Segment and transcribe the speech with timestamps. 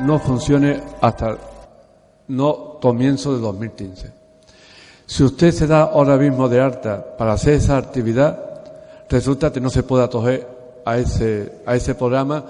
[0.00, 1.36] no funcione hasta
[2.28, 4.12] no comienzo de 2015.
[5.06, 8.38] Si usted se da ahora mismo de alta para hacer esa actividad,
[9.08, 10.46] resulta que no se puede acoger
[10.84, 12.44] a ese, a ese programa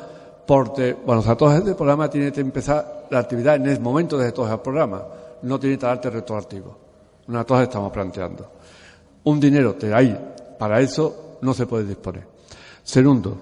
[0.47, 4.33] porque, bueno, o sea, este programa tiene que empezar la actividad en el momento de
[4.33, 5.03] todo el programa,
[5.43, 6.77] no tiene arte retroactivo.
[7.29, 8.51] Una cosa estamos planteando.
[9.25, 10.17] Un dinero que hay
[10.59, 12.27] para eso no se puede disponer.
[12.83, 13.37] Segundo,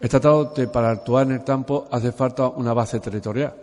[0.00, 3.54] está tratado que para actuar en el campo hace falta una base territorial.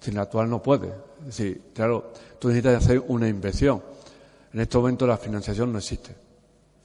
[0.00, 0.92] Sin actuar no puede.
[1.28, 1.42] Es
[1.74, 3.82] claro, tú necesitas hacer una inversión.
[4.52, 6.10] En este momento la financiación no existe.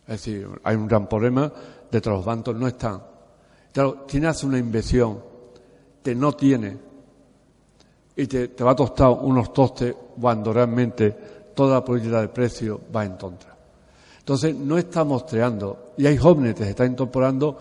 [0.08, 1.52] Es decir, hay un gran problema
[1.90, 3.02] de que los bancos no están
[3.76, 5.20] Claro, tienes una inversión
[6.02, 6.78] que no tiene
[8.16, 11.12] y te, va a costar unos tostes cuando realmente
[11.54, 13.54] toda la política de precio va en contra.
[14.20, 17.60] Entonces, no estamos creando, y hay jóvenes que se están incorporando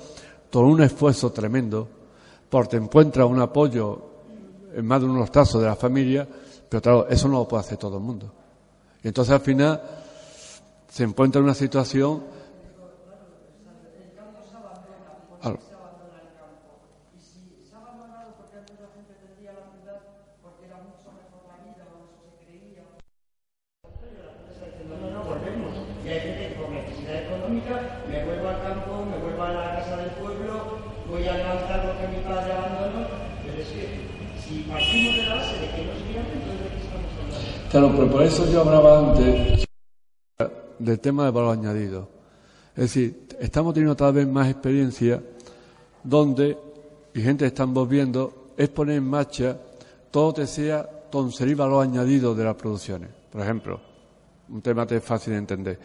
[0.55, 1.89] con un esfuerzo tremendo,
[2.49, 4.03] porque encuentra un apoyo
[4.73, 6.29] en más de unos casos de la familia,
[6.69, 8.33] pero eso no lo puede hacer todo el mundo.
[9.03, 9.83] Y entonces al final
[10.89, 12.23] se encuentra en una situación
[37.75, 39.67] Pero por eso yo hablaba antes
[40.79, 42.09] del tema de valor añadido.
[42.77, 45.21] Es decir, estamos teniendo cada vez más experiencia
[46.05, 46.57] donde,
[47.13, 49.59] y gente estamos viendo, es poner en marcha
[50.13, 53.11] todo que sea conseguir valor añadido de las producciones.
[53.33, 53.81] Por ejemplo,
[54.51, 55.79] un tema que es fácil de entender.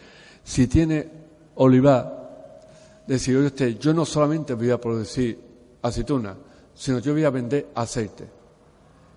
[0.44, 1.08] Si tiene
[1.56, 2.60] olivar,
[3.04, 5.36] decir, oye usted, yo no solamente voy a producir
[5.82, 6.36] aceituna,
[6.72, 8.39] sino yo voy a vender aceite.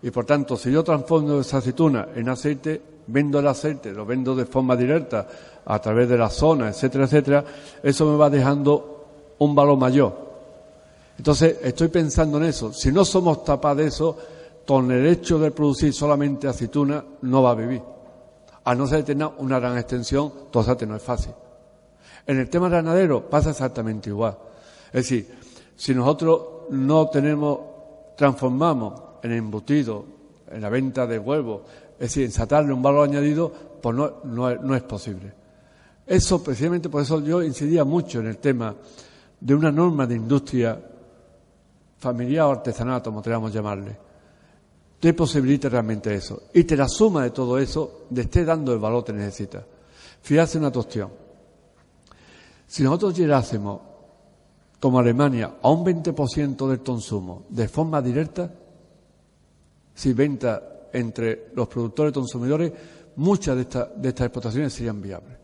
[0.04, 4.36] Y por tanto, si yo transformo esa aceituna en aceite, vendo el aceite, lo vendo
[4.36, 5.26] de forma directa
[5.66, 7.46] a través de la zona, etcétera, etcétera,
[7.82, 9.06] eso me va dejando
[9.40, 10.14] un valor mayor.
[11.18, 12.74] Entonces, estoy pensando en eso.
[12.74, 14.18] Si no somos tapas de eso,
[14.68, 17.82] con el hecho de producir solamente aceituna, no va a vivir.
[18.66, 21.32] A no ser que tenga una gran extensión, que no es fácil.
[22.28, 24.38] En el tema ganadero pasa exactamente igual.
[24.88, 25.34] Es decir,
[25.78, 27.60] si nosotros no tenemos,
[28.18, 30.06] transformamos en embutido,
[30.52, 31.62] en la venta de huevos,
[32.00, 33.52] es decir, en un valor añadido,
[33.82, 35.34] pues no, no, es posible.
[36.06, 38.76] Eso, precisamente por eso yo incidía mucho en el tema
[39.40, 40.80] de una norma de industria
[41.98, 43.98] familiar o artesanal, como queramos llamarle,
[45.00, 46.44] te posibilite realmente eso.
[46.54, 49.66] Y te la suma de todo eso, de esté dando el valor que necesita.
[50.22, 51.10] Fíjate una cuestión.
[52.68, 53.80] Si nosotros llegásemos,
[54.80, 58.52] como Alemania, a un 20% del consumo de forma directa,
[59.94, 62.72] si venta entre los productores y consumidores,
[63.16, 63.64] muchas de,
[63.98, 65.38] de estas exportaciones serían viables.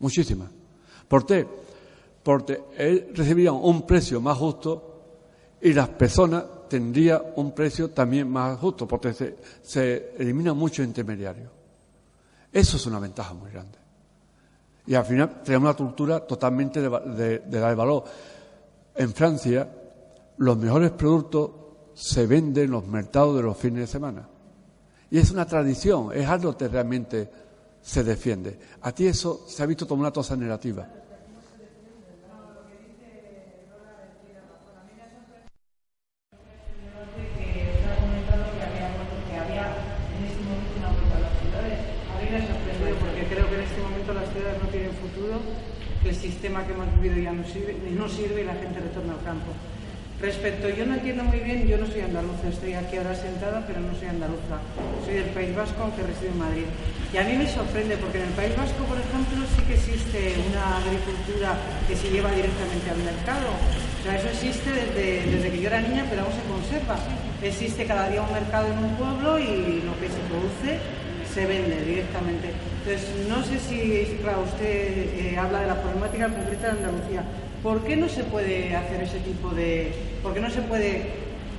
[0.00, 0.50] Muchísimas.
[1.08, 1.46] ¿Por qué?
[2.22, 4.90] Porque recibirían un precio más justo
[5.60, 11.50] y las personas tendrían un precio también más justo, porque se, se eliminan muchos intermediarios.
[12.52, 13.78] Eso es una ventaja muy grande.
[14.86, 18.04] Y al final tenemos una cultura totalmente de, de dar valor.
[18.94, 19.68] En Francia,
[20.38, 21.50] los mejores productos
[21.94, 24.28] se vende en los mercados de los fines de semana.
[25.10, 27.30] Y es una tradición, es algo que realmente
[27.80, 28.58] se defiende.
[28.82, 30.88] A ti eso se ha visto como una cosa negativa.
[46.04, 49.22] el sistema que hemos vivido ya no sirve, no sirve y la gente retorna al
[49.22, 49.52] campo.
[50.20, 53.80] Respecto, yo no entiendo muy bien, yo no soy andaluza, estoy aquí ahora sentada, pero
[53.80, 54.62] no soy andaluza.
[55.04, 56.68] Soy del País Vasco, aunque resido en Madrid.
[57.12, 60.34] Y a mí me sorprende, porque en el País Vasco, por ejemplo, sí que existe
[60.50, 61.58] una agricultura
[61.88, 63.52] que se lleva directamente al mercado.
[63.54, 66.96] O sea, eso existe desde, desde que yo era niña, pero aún se conserva.
[67.42, 70.78] Existe cada día un mercado en un pueblo y lo que se produce
[71.34, 72.54] se vende directamente.
[72.86, 74.64] Entonces, no sé si, claro, usted
[75.18, 77.22] eh, habla de la problemática concreta de Andalucía.
[77.64, 79.90] ¿Por qué no se puede hacer ese tipo de...
[80.22, 81.02] ¿Por qué no se puede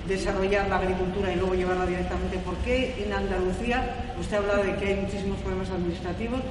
[0.07, 2.37] desarrollar la agricultura y luego llevarla directamente?
[2.37, 6.41] ¿Por qué en Andalucía, usted habla de que hay muchísimos problemas administrativos,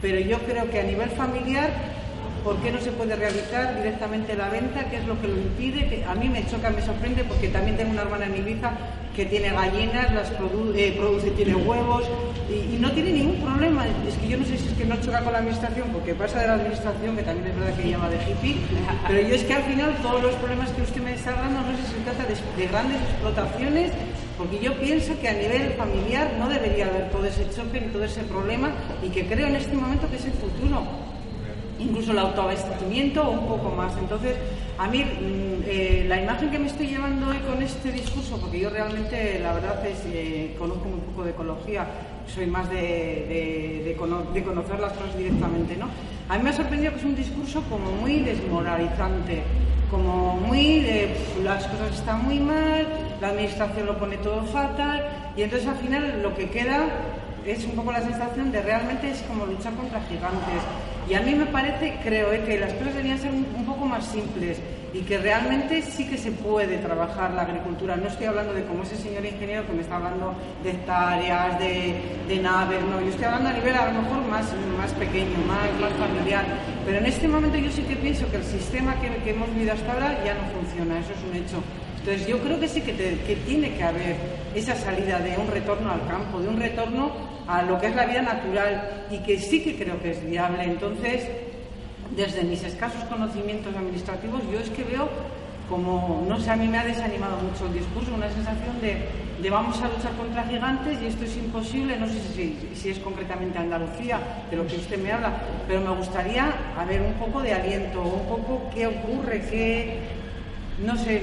[0.00, 1.68] pero yo creo que a nivel familiar
[2.46, 4.88] ¿por qué no se puede realizar directamente la venta?
[4.88, 5.88] ¿Qué es lo que lo impide?
[5.88, 8.70] Que a mí me choca, me sorprende porque también tengo una hermana en Ibiza
[9.16, 12.04] que tiene gallinas, las eh, produce, tiene huevos
[12.48, 13.84] y, no tiene ningún problema.
[14.06, 16.38] Es que yo no sé si es que no choca con la administración, porque pasa
[16.38, 18.60] de la administración, que también es verdad que llama de hippie,
[19.08, 21.76] pero yo es que al final todos los problemas que usted me está hablando no
[21.76, 23.90] sé si se trata de, grandes explotaciones,
[24.38, 28.04] porque yo pienso que a nivel familiar no debería haber todo ese choque ni todo
[28.04, 28.70] ese problema
[29.02, 31.05] y que creo en este momento que es el futuro
[31.78, 33.96] incluso el autoabastecimiento un poco más.
[33.98, 34.36] Entonces,
[34.78, 38.60] a mí mm, eh, la imagen que me estoy llevando hoy con este discurso, porque
[38.60, 41.86] yo realmente la verdad es eh, conozco un poco de ecología,
[42.32, 45.88] soy más de, de, conocer las cosas directamente, ¿no?
[46.28, 49.42] A mí me ha sorprendido que es un discurso como muy desmoralizante,
[49.90, 52.86] como muy de las cosas están muy mal,
[53.20, 56.86] la administración lo pone todo fatal, y entonces al final lo que queda
[57.46, 60.62] es un poco la sensación de realmente es como luchar contra gigantes.
[61.08, 64.04] Y a mí me parece, creo, eh, que las cosas deberían ser un, poco más
[64.06, 64.58] simples
[64.92, 67.96] y que realmente sí que se puede trabajar la agricultura.
[67.96, 72.40] No estoy hablando de como ese señor ingeniero que me está hablando de hectáreas, de,
[72.42, 73.00] naves, no.
[73.00, 74.46] Yo estoy hablando a nivel a lo mejor más,
[74.78, 76.44] más pequeño, más, más familiar.
[76.84, 79.92] Pero en este momento yo sí que pienso que el sistema que hemos vivido hasta
[79.92, 81.62] ahora ya no funciona, eso es un hecho.
[82.06, 82.92] Entonces yo creo que sí que,
[83.46, 84.14] tiene que haber
[84.54, 87.10] esa salida de un retorno al campo, de un retorno
[87.48, 90.62] a lo que es la vida natural y que sí que creo que es viable.
[90.62, 91.26] Entonces,
[92.14, 95.08] desde mis escasos conocimientos administrativos, yo es que veo
[95.68, 99.08] como, no sé, a mí me ha desanimado mucho el discurso, una sensación de,
[99.42, 103.00] de vamos a luchar contra gigantes y esto es imposible, no sé si, si, es
[103.00, 105.32] concretamente Andalucía, de lo que usted me habla,
[105.66, 109.98] pero me gustaría haber un poco de aliento, un poco qué ocurre, qué,
[110.78, 111.22] no sé,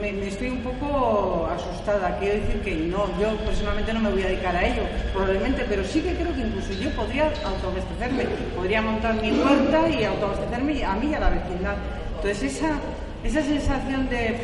[0.00, 2.18] me, estoy un poco asustada.
[2.18, 5.84] Quiero decir que no, yo personalmente no me voy a dedicar a ello, probablemente, pero
[5.84, 8.24] sí que creo que incluso yo podría autoabastecerme,
[8.56, 11.76] podría montar mi huerta y autoabastecerme a mí y a la vecindad.
[12.16, 12.78] Entonces, esa,
[13.22, 14.38] esa sensación de,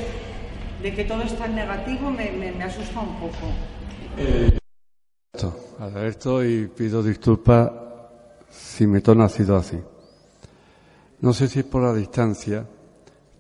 [0.83, 3.47] de que todo está en negativo me, asusta un poco.
[4.19, 4.59] Eh,
[5.79, 7.71] Alberto, y pido disculpas
[8.51, 9.79] si mi tono ha sido así.
[11.21, 12.67] No sé si es por la distancia,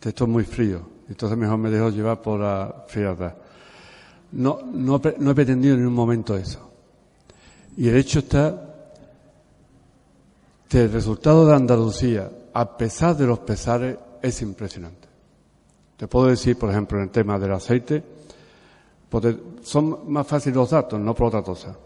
[0.02, 3.34] esto es muy frío entonces mejor me dejo llevar por la frialdad.
[4.32, 6.70] No, no, he pretendido en ningún momento eso.
[7.76, 8.68] Y el hecho está
[10.68, 15.08] que el resultado de Andalucía, a pesar de los pesares, es impresionante.
[15.96, 18.04] Te puedo decir, por ejemplo, en el tema del aceite,
[19.62, 21.76] son más fáciles los datos, no por otra cosa.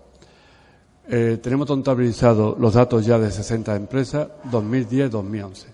[1.08, 5.64] Eh, tenemos contabilizados los datos ya de 60 empresas, 2010-2011.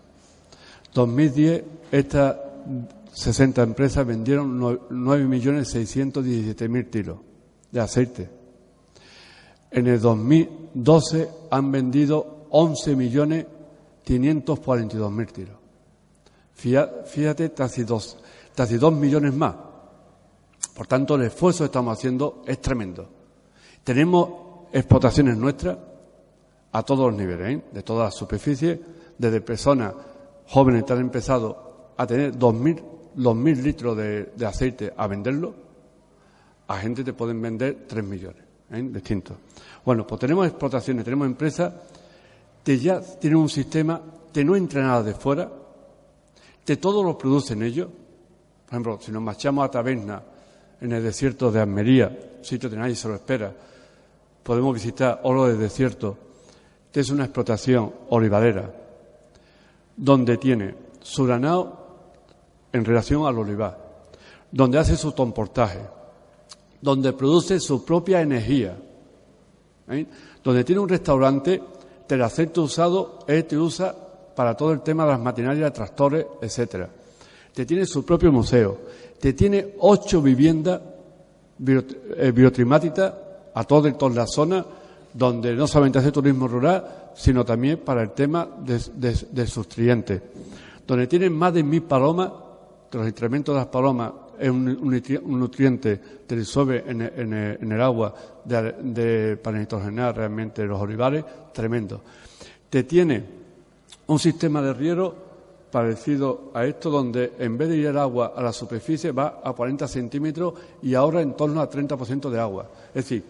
[0.94, 2.50] 2010, esta
[3.12, 7.18] 60 empresas vendieron 9.617.000 tiros
[7.70, 8.28] de aceite.
[9.70, 15.56] En el 2012 han vendido 11.542.000 tiros.
[16.54, 18.18] Fíjate, casi dos,
[18.54, 19.54] casi dos millones más.
[20.74, 23.08] Por tanto, el esfuerzo que estamos haciendo es tremendo.
[23.84, 24.28] Tenemos
[24.72, 25.78] explotaciones nuestras
[26.72, 27.62] a todos los niveles, ¿eh?
[27.72, 28.78] de todas las superficies,
[29.18, 29.92] desde personas
[30.48, 32.80] jóvenes que han empezado a tener 2.000
[33.16, 35.54] los mil litros de, aceite a venderlo,
[36.68, 38.82] a gente te pueden vender tres millones, ¿eh?
[38.82, 39.36] distintos.
[39.84, 41.72] Bueno, pues tenemos explotaciones, tenemos empresas
[42.64, 44.00] que ya tienen un sistema
[44.32, 45.50] que no entra nada de fuera,
[46.64, 47.88] que todos lo producen ellos.
[48.66, 50.22] Por ejemplo, si nos marchamos a Taberna,
[50.80, 53.52] en el desierto de Almería, sitio que nadie se lo espera,
[54.42, 56.16] podemos visitar Oro del Desierto,
[56.90, 58.72] que es una explotación olivarera,
[59.96, 61.79] donde tiene su ganado
[62.72, 63.76] en relación al olivar,
[64.50, 65.80] donde hace su comportaje,
[66.80, 68.76] donde produce su propia energía,
[69.88, 70.06] ¿eh?
[70.42, 71.60] donde tiene un restaurante
[72.14, 73.94] el aceite usado él te usa
[74.34, 76.88] para todo el tema de las maquinarias, tractores, etcétera.
[77.54, 78.78] Te tiene su propio museo,
[79.20, 80.80] te tiene ocho viviendas
[81.66, 83.12] eh, biotrimáticas
[83.54, 84.64] a toda, toda la zona
[85.12, 90.22] donde no solamente hace turismo rural, sino también para el tema de, sus clientes,
[90.86, 92.30] donde tienen más de mil palomas
[92.92, 94.78] los incrementos de las palomas es un,
[95.24, 102.00] nutriente que disuelve en, el agua para nitrogenar realmente los olivares, tremendo.
[102.68, 103.24] Te tiene
[104.06, 105.14] un sistema de riego
[105.70, 109.52] parecido a esto, donde en vez de ir el agua a la superficie va a
[109.52, 112.66] 40 centímetros y ahora en torno a 30% de agua.
[112.88, 113.24] Es decir,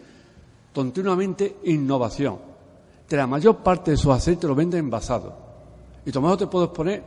[0.72, 2.38] continuamente innovación.
[3.08, 5.34] Que la mayor parte de su aceite lo vende envasado.
[6.06, 7.02] Y tomado te puedes poner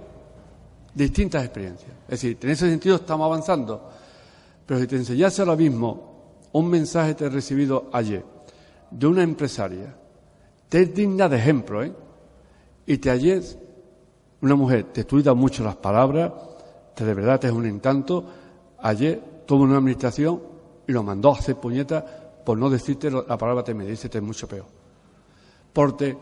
[0.94, 1.92] distintas experiencias.
[2.04, 3.90] Es decir, en ese sentido estamos avanzando.
[4.66, 6.14] Pero si te enseñase ahora mismo
[6.52, 8.24] un mensaje que he recibido ayer
[8.92, 9.96] de una empresaria,
[10.70, 11.92] te es digna de ejemplo, ¿eh?
[12.86, 13.42] Y te ayer
[14.42, 16.32] una mujer, te estudia mucho las palabras,
[16.96, 18.26] te de verdad te es un encanto.
[18.80, 20.42] Ayer tuvo una administración
[20.86, 22.04] y lo mandó a hacer puñetas
[22.44, 24.66] por no decirte la palabra te me dice, te es mucho peor.
[25.72, 26.18] Porque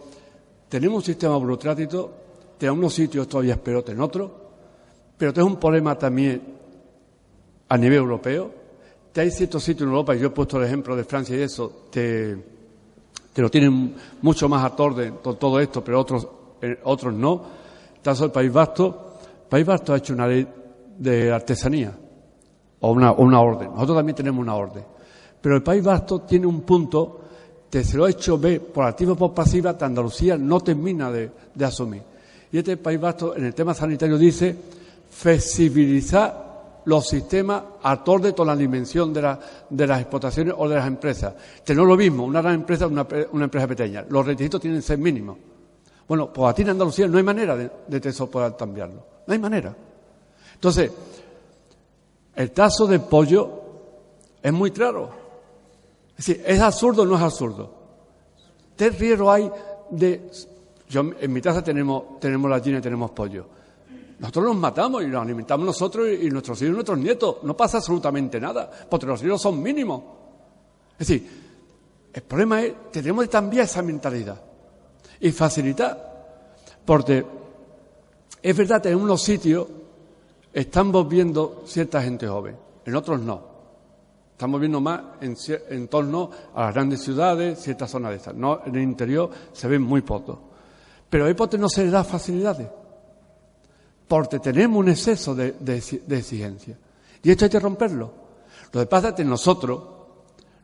[0.69, 2.11] tenemos un sistema burocrático,
[2.59, 4.31] en unos sitios todavía es peor en otros,
[5.21, 6.41] pero es un problema también
[7.69, 8.51] a nivel europeo.
[9.15, 11.83] Hay ciertos sitios en Europa, y yo he puesto el ejemplo de Francia y eso,
[11.91, 12.35] te,
[13.35, 16.27] lo tienen mucho más a orden todo esto, pero otros,
[16.59, 17.43] eh, otros no.
[18.01, 20.47] Caso el País Vasco, el País Vasco ha hecho una ley
[20.97, 21.95] de artesanía,
[22.79, 23.69] o una, una orden.
[23.73, 24.83] Nosotros también tenemos una orden.
[25.39, 27.21] Pero el País Vasco tiene un punto
[27.69, 31.11] que se lo ha hecho ver por activa o por pasiva que Andalucía no termina
[31.11, 31.29] de,
[31.63, 32.01] asumir.
[32.51, 34.80] Y este País Vasco, en el tema sanitario, dice
[35.11, 39.37] flexibilizar los sistemas acorde con la dimensión de,
[39.69, 41.35] de, las explotaciones o de las empresas.
[41.65, 44.05] Es lo mismo una gran empresa una, una, empresa pequeña.
[44.09, 45.37] Los requisitos tienen que ser mínimos.
[46.07, 49.05] Bueno, pues ti en Andalucía no hay manera de, de eso poder cambiarlo.
[49.27, 49.75] No hay manera.
[50.55, 50.91] Entonces,
[52.35, 53.61] el caso del pollo
[54.41, 55.09] es muy claro.
[56.17, 57.73] Es decir, ¿es absurdo o no es absurdo?
[58.75, 59.51] ¿Qué riesgo hay
[59.91, 60.29] de...
[60.89, 63.45] Yo, en mi casa tenemos, tenemos gallina y tenemos pollo.
[64.21, 67.37] Nosotros los matamos y los alimentamos nosotros y, nuestros hijos y nuestros nietos.
[67.41, 70.03] No pasa absolutamente nada, porque los riesgos son mínimos.
[70.93, 71.41] Es decir,
[72.13, 74.39] el problema es que tenemos que cambiar esa mentalidad
[75.19, 76.11] y facilitar.
[76.85, 77.25] Porque
[78.43, 79.67] es verdad que en unos sitios
[80.53, 83.49] estamos viendo cierta gente joven, en otros no.
[84.33, 88.35] Estamos viendo más en, torno a las grandes ciudades, ciertas zonas de estas.
[88.35, 90.37] No, en el interior se ven muy pocos.
[91.09, 92.67] Pero a no se le da facilidades.
[94.11, 95.55] Porque tenemos un exceso de,
[96.09, 96.77] exigencia.
[97.23, 98.11] Y esto hay que romperlo.
[98.73, 99.81] Lo que pasa es que nosotros,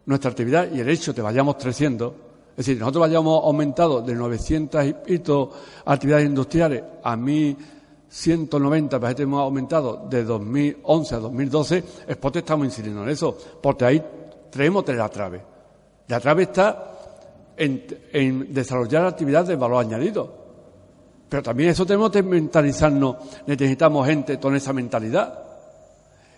[0.05, 2.13] nuestra actividad y el hecho de que vayamos creciendo,
[2.51, 5.49] es decir, nosotros vayamos aumentado de 900 y pico
[5.85, 12.65] actividades industriales a 1.190, parece que hemos aumentado de 2011 a 2012, es porque estamos
[12.65, 14.03] incidiendo en eso, porque ahí
[14.49, 15.41] traemos de la trave.
[16.09, 16.97] La trave está
[17.55, 20.46] en, en desarrollar actividades de valor añadido.
[21.29, 25.43] Pero también eso tenemos que mentalizarnos, necesitamos gente con esa mentalidad.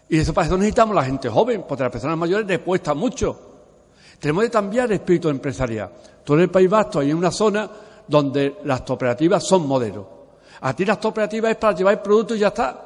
[0.10, 3.40] Y eso para eso necesitamos la gente joven, porque las personas mayores les cuesta mucho.
[4.20, 5.92] Tenemos que cambiar el espíritu empresarial.
[6.24, 7.70] Todo el País Vasco hay una zona
[8.08, 10.06] donde las cooperativas son modelos.
[10.62, 12.86] A ti las cooperativas es para llevar el producto y ya está.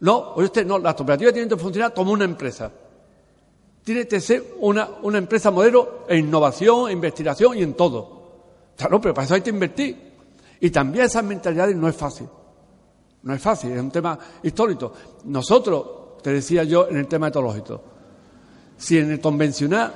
[0.00, 2.70] No, oye usted, no, las cooperativas tienen que funcionar como una empresa.
[3.82, 8.16] Tiene que ser una, una empresa modelo en innovación, en investigación y en todo.
[8.76, 10.05] Claro, pero para eso hay que invertir.
[10.60, 12.28] Y también esas mentalidades no es fácil.
[13.22, 14.92] No es fácil, es un tema histórico.
[15.24, 15.86] Nosotros,
[16.22, 17.80] te decía yo en el tema etológico,
[18.76, 19.92] si en el convencional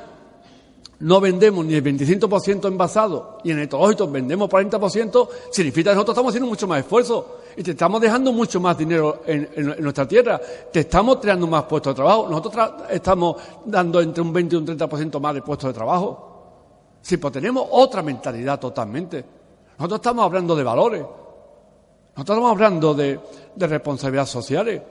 [1.01, 6.15] no vendemos ni el 25% envasado y en el etológico vendemos 40%, significa que nosotros
[6.15, 9.49] estamos haciendo mucho más esfuerzo y te estamos dejando mucho más dinero en,
[9.79, 10.41] nuestra tierra,
[10.73, 14.67] te estamos creando más puestos de trabajo, nosotros estamos dando entre un 20 y un
[14.67, 16.27] 30% más de puestos de trabajo.
[17.01, 19.40] Sí, pues tenemos otra mentalidad totalmente.
[19.81, 23.19] Nosotros estamos hablando de valores, nosotros estamos hablando de,
[23.57, 24.83] de responsabilidades sociales.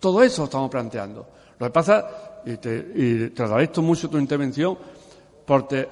[0.00, 1.26] Todo eso estamos planteando.
[1.58, 4.78] Lo que pasa, y te, y te agradezco mucho tu intervención,
[5.44, 5.86] porque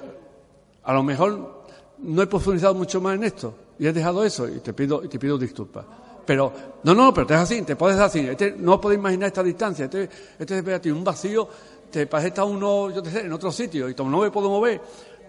[0.81, 1.65] a lo mejor
[1.99, 5.09] no he profundizado mucho más en esto y he dejado eso y te pido, y
[5.09, 5.85] te pido disculpas.
[6.25, 6.51] Pero,
[6.85, 8.21] no, no, pero te es así, te puedes así.
[8.21, 9.85] Este, no puedes imaginar esta distancia.
[9.85, 10.09] Este,
[10.39, 11.47] este es un vacío,
[11.91, 14.81] te parece estar uno, yo te sé, en otro sitio y no me puedo mover,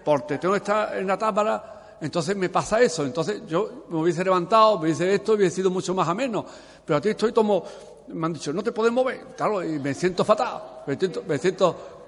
[0.03, 3.05] porque tengo que estar en la tábara, entonces me pasa eso.
[3.05, 6.45] Entonces yo me hubiese levantado, me hubiese esto y hubiese sido mucho más ameno.
[6.85, 7.63] Pero a ti estoy como,
[8.07, 9.19] me han dicho, no te puedes mover.
[9.35, 10.61] Claro, y me siento fatal.
[10.87, 11.99] Me siento, me siento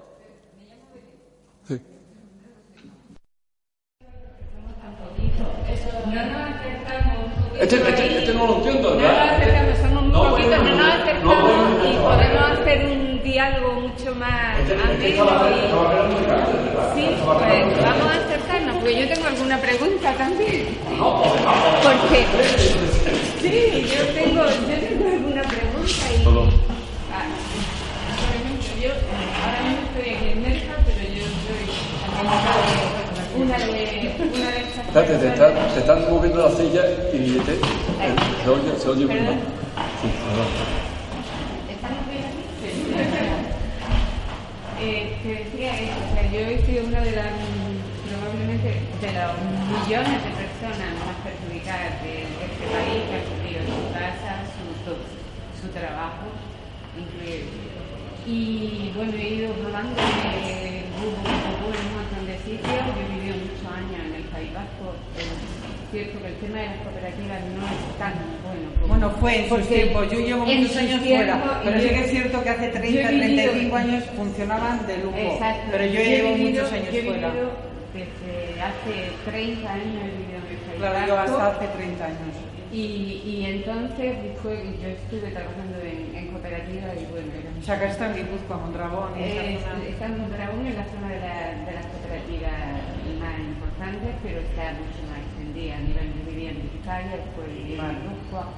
[7.62, 9.38] Este, este, este, no lo entiendo, ¿verdad?
[9.38, 11.52] No nos somos un no, poquito, no, no nos acercamos
[11.84, 15.24] y podemos hacer un diálogo mucho más este, amplio.
[16.96, 20.66] Sí, pues vamos a acercarnos, porque yo tengo alguna pregunta también.
[20.98, 22.26] Porque,
[23.40, 26.24] sí, yo tengo, yo tengo alguna pregunta y...
[27.12, 27.30] Ah,
[28.18, 28.90] por ejemplo, yo
[29.44, 31.62] ahora mismo estoy aquí en Nerja, pero yo soy
[33.40, 33.70] una de,
[34.34, 37.54] una de estas Espérate, te, están, te están moviendo la silla y te,
[38.42, 39.38] se oye, se oye muy mal.
[40.02, 40.08] Sí,
[41.70, 42.42] ¿Estamos bien aquí?
[44.84, 47.30] Eh, te decía eso, o sea, yo he sido una de las,
[48.62, 49.34] de los
[49.66, 55.66] millones de personas más perjudicadas de, de este país que han perdido su casa, su,
[55.66, 56.30] su trabajo,
[56.96, 57.72] incluido
[58.26, 62.62] y bueno, he ido rodando de en un montón de sitios.
[62.62, 64.94] Yo he vivido muchos años en el País Vasco,
[65.90, 68.14] cierto que el tema de las cooperativas no es tan
[68.46, 68.86] bueno.
[68.86, 70.04] bueno, fue en su tiempo.
[70.04, 74.04] Yo llevo muchos años fuera, pero sí que es cierto que hace 30, 35 años
[74.16, 75.16] funcionaban de lujo.
[75.16, 75.68] Exacto.
[75.72, 77.32] Pero yo, llevo muchos años fuera.
[77.92, 82.36] Desde hace 30 años el Claro, yo hasta hace 30 años.
[82.72, 87.52] Y, y entonces fue, yo estuve trabajando en, en cooperativa y bueno, era...
[87.52, 89.12] O sea, que está en Guipúzcoa, Mondragón.
[89.18, 91.36] Eh, está en Mondragón, en la zona de, la,
[91.68, 92.56] de las cooperativas
[93.20, 97.68] más importantes, pero está mucho más extendida a nivel de vivienda en Vizcaya, después en
[97.68, 98.48] Guipúzcoa.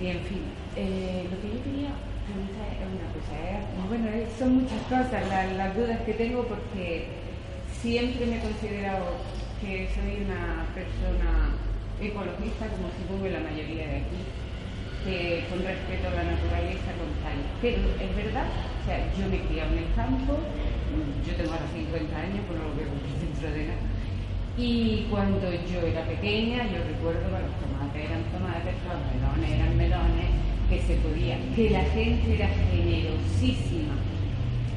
[0.00, 0.42] Y en fin,
[0.76, 1.92] eh, lo que yo quería
[2.24, 3.60] preguntar es una cosa, ¿eh?
[3.92, 4.08] bueno,
[4.38, 7.21] son muchas cosas las dudas que tengo porque
[7.82, 9.18] siempre me he considerado
[9.58, 11.50] que soy una persona
[11.98, 14.22] ecologista como supongo la mayoría de aquí,
[15.02, 17.42] que con respeto a la naturaleza con tal.
[17.58, 20.38] Pero es verdad, o sea, yo me he en el campo,
[21.26, 22.86] yo tengo ahora 50 años, pues no lo veo
[23.18, 23.82] dentro de nada.
[24.54, 29.74] Y cuando yo era pequeña, yo recuerdo que los tomates eran tomates, los melones eran
[29.74, 30.30] melones,
[30.70, 33.98] que se podía, que la gente era generosísima.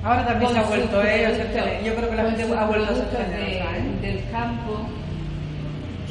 [0.06, 1.82] Ahora también se ha vuelto, ¿eh?
[1.84, 3.66] yo creo que la gente ha vuelto a ser generosa.
[3.74, 3.98] ¿eh?
[4.04, 4.86] Del campo,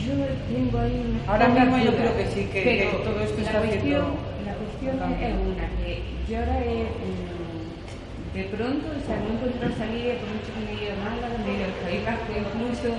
[0.02, 0.14] yo
[0.50, 4.54] tengo ahí una Ahora mismo yo creo que sí, que, todo esto está cuestión, La
[4.58, 10.18] cuestión es una, que yo ahora he, mm, de pronto, o sea, no encuentro salida,
[10.18, 12.90] por mucho que me he ido a Málaga, me he ido al País Vasco incluso,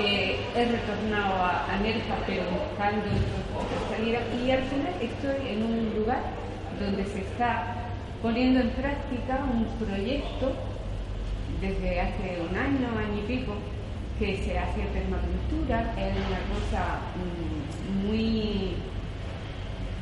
[0.00, 3.12] eh, he retornado a, a Nerja, pero buscando
[3.60, 6.24] otra salida, y al final estoy en un lugar
[6.80, 7.83] donde se está
[8.24, 10.54] poniendo en práctica un proyecto
[11.60, 13.52] desde hace un año, año y pico,
[14.18, 18.72] que se hace permacultura, es una cosa mm, muy...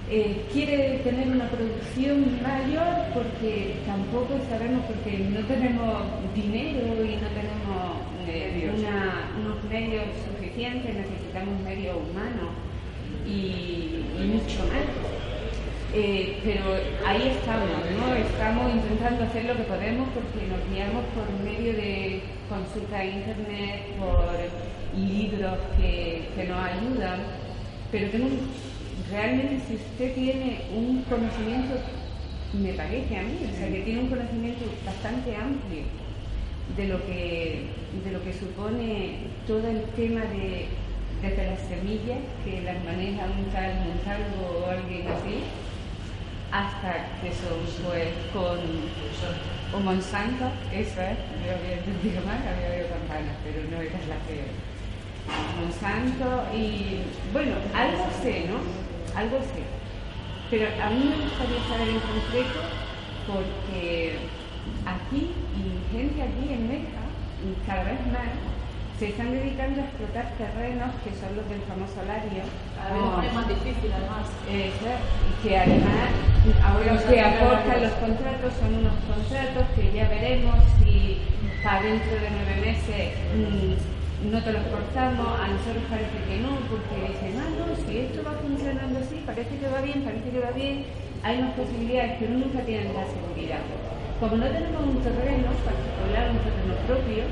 [0.08, 6.02] Eh, quiere tener una producción mayor porque tampoco sabemos, porque no tenemos
[6.34, 7.96] dinero y no tenemos
[8.28, 8.70] eh,
[9.40, 12.50] unos medios suficientes, necesitamos medios humanos
[13.26, 15.11] y, mucho más.
[15.94, 16.72] Eh, pero
[17.06, 18.14] ahí estamos, ¿no?
[18.14, 23.92] Estamos intentando hacer lo que podemos porque nos guiamos por medio de consulta a internet,
[23.98, 24.24] por
[24.96, 27.20] libros que, que nos ayudan,
[27.90, 28.28] pero tengo,
[29.10, 31.74] realmente si usted tiene un conocimiento,
[32.54, 35.84] me parece a mí, o sea, que tiene un conocimiento bastante amplio
[36.74, 37.66] de lo que,
[38.02, 40.68] de lo que supone todo el tema de
[41.20, 45.44] desde las semillas, que las maneja un tal Montalvo o alguien así,
[46.52, 48.60] hasta que son pues con
[49.84, 54.52] Monsanto, eso es, yo había entendido mal, había oído campanas, pero no era la peor.
[55.58, 57.00] Monsanto y
[57.32, 58.60] bueno, algo sé, ¿no?
[59.18, 59.64] Algo sé.
[60.50, 62.60] Pero a mí me gustaría saber en concreto
[63.26, 64.18] porque
[64.84, 67.02] aquí y gente aquí en Meja,
[67.66, 68.28] cada vez más,
[69.02, 72.46] se están dedicando a explotar terrenos que son los del famoso salario.
[72.78, 72.94] Cada
[73.26, 74.30] es más difícil además.
[74.46, 76.06] y que además
[76.62, 81.18] ahora los que aportan los contratos son unos contratos que ya veremos si
[81.66, 86.62] para dentro de nueve meses mm, no te los cortamos, a nosotros parece que no,
[86.70, 90.38] porque dicen, ah, no, si esto va funcionando así, parece que va bien, parece que
[90.38, 90.86] va bien,
[91.26, 93.66] hay unas posibilidades, pero nunca tienen la seguridad.
[94.22, 97.26] Como no tenemos un terreno particular, un terreno propio,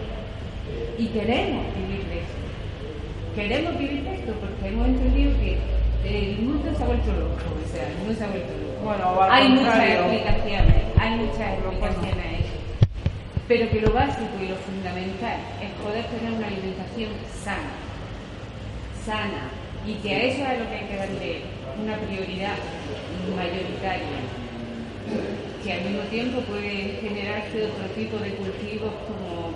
[0.98, 2.40] y queremos vivir de esto.
[3.34, 5.58] Queremos vivir de esto porque hemos entendido que
[6.04, 8.84] el mundo se ha vuelto loco, o sea, el mundo se ha vuelto loco.
[8.84, 12.40] Bueno, hay muchas explicaciones, hay muchas explicaciones
[13.50, 17.74] pero que lo básico y lo fundamental es poder tener una alimentación sana,
[19.04, 19.50] sana,
[19.84, 21.40] y que a eso es a lo que hay que darle
[21.82, 22.54] una prioridad
[23.34, 24.22] mayoritaria,
[25.64, 29.50] que al mismo tiempo puede generarse otro tipo de cultivos como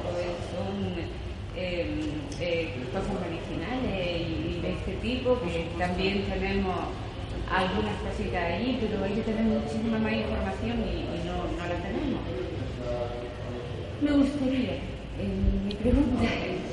[1.64, 6.76] Em, eh, cosas medicinales y, de este tipo, que también tenemos
[7.50, 12.20] algunas cositas ahí, pero hay que tener muchísima más información y, no, no, la tenemos.
[14.02, 14.82] Me gustaría, eh,
[15.64, 16.64] mi pregunta es,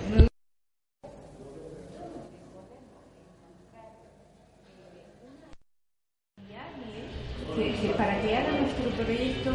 [7.56, 9.52] que, para que haga nuestro proyecto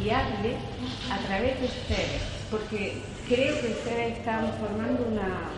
[0.00, 0.54] viable
[1.10, 3.60] a través de ustedes, porque creo
[4.26, 5.54] están formando una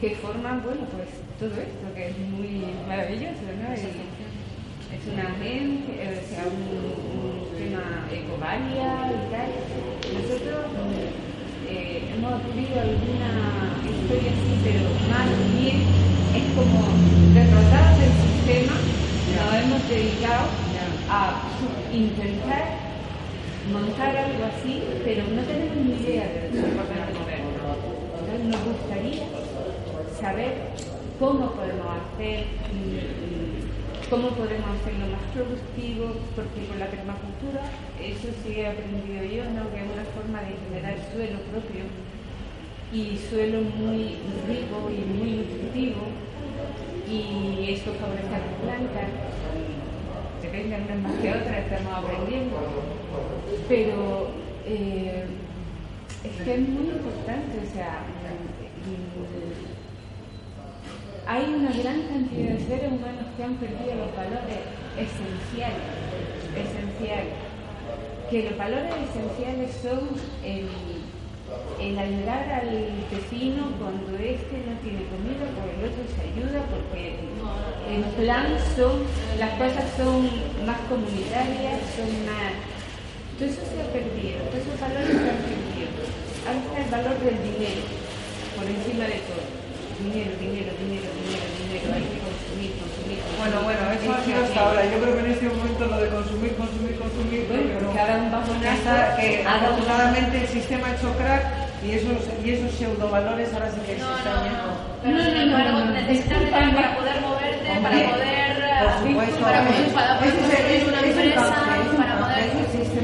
[0.00, 3.74] que forman, bueno, pues todo esto que es muy maravilloso, ¿no?
[3.74, 9.50] es una gente, o sea, un, tema ecovalia y tal.
[10.14, 10.62] Nosotros
[11.66, 13.30] eh, hemos acudido a alguna
[13.82, 15.26] historia así, pero más
[15.58, 15.82] bien
[16.38, 16.86] es como
[17.34, 20.46] derrotados del sistema, nos hemos dedicado
[21.10, 21.34] a
[21.92, 22.92] intentar
[23.70, 27.52] montar algo así, pero no tenemos ni idea de lo que es importante moverlo.
[28.18, 29.24] Entonces nos gustaría
[30.20, 30.52] saber
[31.18, 32.46] cómo podemos hacer,
[34.10, 37.62] cómo podemos hacerlo más productivo, porque con la permacultura,
[38.02, 39.70] eso sí he aprendido yo, ¿no?
[39.70, 41.84] que es una forma de generar suelo propio
[42.92, 46.02] y suelo muy rico y muy nutritivo
[47.08, 49.08] y esto favorece a las plantas
[50.40, 52.56] se unas más que otras, estamos aprendiendo
[53.68, 54.28] pero
[54.66, 55.24] eh,
[56.24, 58.04] es que es muy importante o sea
[61.32, 64.60] hay una gran cantidad de seres humanos que han perdido los valores
[65.00, 65.80] esenciales
[66.52, 67.32] esenciales
[68.28, 70.12] que los valores esenciales son
[71.80, 72.68] el ayudar al
[73.10, 77.20] vecino cuando este no tiene comida, por el otro se ayuda, porque
[77.92, 79.04] en plan son,
[79.38, 80.24] las cosas son
[80.64, 82.56] más comunitarias, son más...
[83.36, 85.92] Todo eso se ha perdido, todos esos valores se han perdido.
[86.48, 87.82] Ahora está el valor del dinero,
[88.56, 89.51] por encima de todo.
[90.02, 93.22] Dinero, dinero, dinero, dinero, dinero, hay que consumir, consumir.
[93.38, 94.82] Bueno, bueno, eso ha sido hasta ahora.
[94.82, 98.30] Yo creo que en este momento lo de consumir, consumir, consumir, bueno, pero cada un
[98.34, 101.42] bajonazo, que afortunadamente el sistema ha hecho crack
[101.86, 104.74] y esos, y esos pseudovalores ahora sí que se están yendo.
[105.06, 105.14] No,
[105.46, 108.42] no, no, necesitas dinero para poder moverte, para poder.
[109.38, 111.46] Para poder para construir una empresa,
[111.94, 112.50] para poder.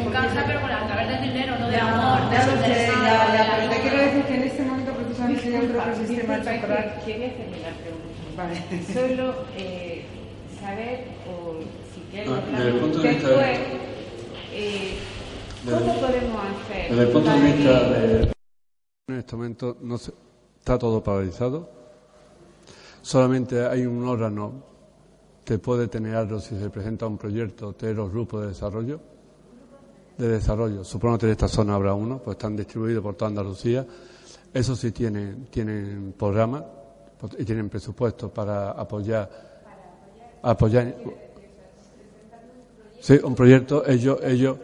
[0.08, 4.22] Cansa, pero con a través del dinero, no de amor, de pero te quiero decir
[4.24, 4.78] que en este momento
[5.82, 7.04] creo que el sistema crack.
[7.04, 8.08] Quería hacerme la pregunta.
[8.36, 8.84] Vale.
[8.92, 10.04] Solo eh,
[10.60, 11.60] saber, o
[11.94, 12.30] si quieres,
[13.02, 13.58] después,
[14.52, 14.98] eh,
[15.64, 16.90] ¿cómo podemos hacer?
[16.90, 18.32] Desde el punto de vista de
[19.08, 21.70] en este momento no está todo paralizado.
[23.00, 24.52] Solamente hay un órgano
[25.44, 29.00] que puede tener algo si se presenta un proyecto de los grupos de desarrollo.
[30.18, 30.84] De desarrollo.
[30.84, 33.86] Supongo que en esta zona habrá uno, pues están distribuidos por toda Andalucía.
[34.58, 36.64] Eso sí tienen, tienen programas
[37.38, 39.30] y tienen presupuesto para apoyar.
[40.42, 40.96] apoyar
[42.98, 44.56] sí, un proyecto, ellos, ellos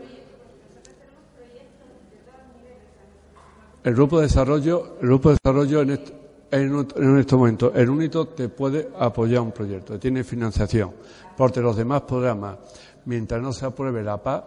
[3.84, 6.12] El grupo de desarrollo, el grupo de desarrollo en, este,
[6.50, 10.90] en, este momento, el único te puede apoyar un proyecto, tiene financiación,
[11.36, 12.56] porque los demás programas,
[13.04, 14.44] mientras no se apruebe la PA,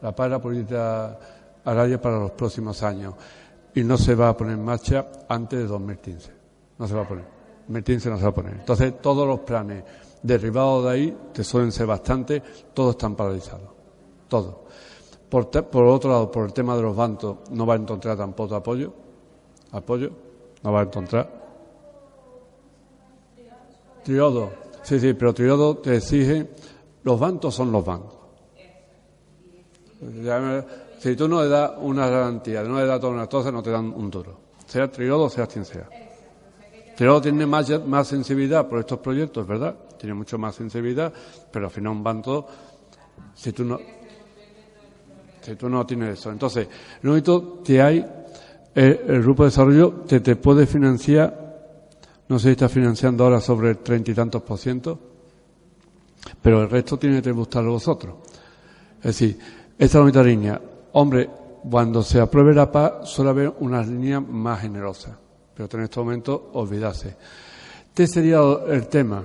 [0.00, 1.18] la PA es la política
[1.64, 3.14] agraria para los próximos años,
[3.76, 6.32] y no se va a poner en marcha antes de 2015.
[6.78, 7.26] No se va a poner.
[7.68, 8.54] 2015 no se va a poner.
[8.54, 9.84] Entonces, todos los planes
[10.22, 13.68] derivados de ahí, que suelen ser bastante, todos están paralizados.
[14.28, 14.56] Todos.
[15.28, 18.54] Por, por, otro lado, por el tema de los bancos, no va a encontrar tampoco
[18.54, 18.94] apoyo.
[19.72, 20.10] Apoyo,
[20.62, 21.46] no va a encontrar.
[24.04, 26.48] Triodo, sí, sí, pero Triodo te exige,
[27.02, 28.16] los bancos son los bancos.
[30.98, 33.70] Si tú no le das una garantía, no le das todas una cosa, no te
[33.70, 34.38] dan un duro.
[34.66, 35.88] Sea Triodo, sea quien sea.
[36.96, 39.76] Triodo tiene más, más sensibilidad por estos proyectos, ¿verdad?
[39.98, 41.12] Tiene mucho más sensibilidad,
[41.50, 42.46] pero al final un banco,
[43.34, 43.78] si tú no
[45.54, 46.32] tú no tienes eso.
[46.32, 46.66] Entonces,
[47.02, 48.04] lo único que hay,
[48.74, 51.44] eh, el grupo de desarrollo te, te puede financiar,
[52.28, 54.98] no sé si está financiando ahora sobre el treinta y tantos por ciento,
[56.42, 58.16] pero el resto tiene que gustarlo vosotros.
[58.98, 59.38] Es decir,
[59.78, 60.60] esta es la única línea.
[60.98, 61.28] Hombre,
[61.70, 65.18] cuando se apruebe la paz suele haber una línea más generosa,
[65.54, 67.14] pero en este momento olvidarse.
[67.88, 69.22] Este sería el tema.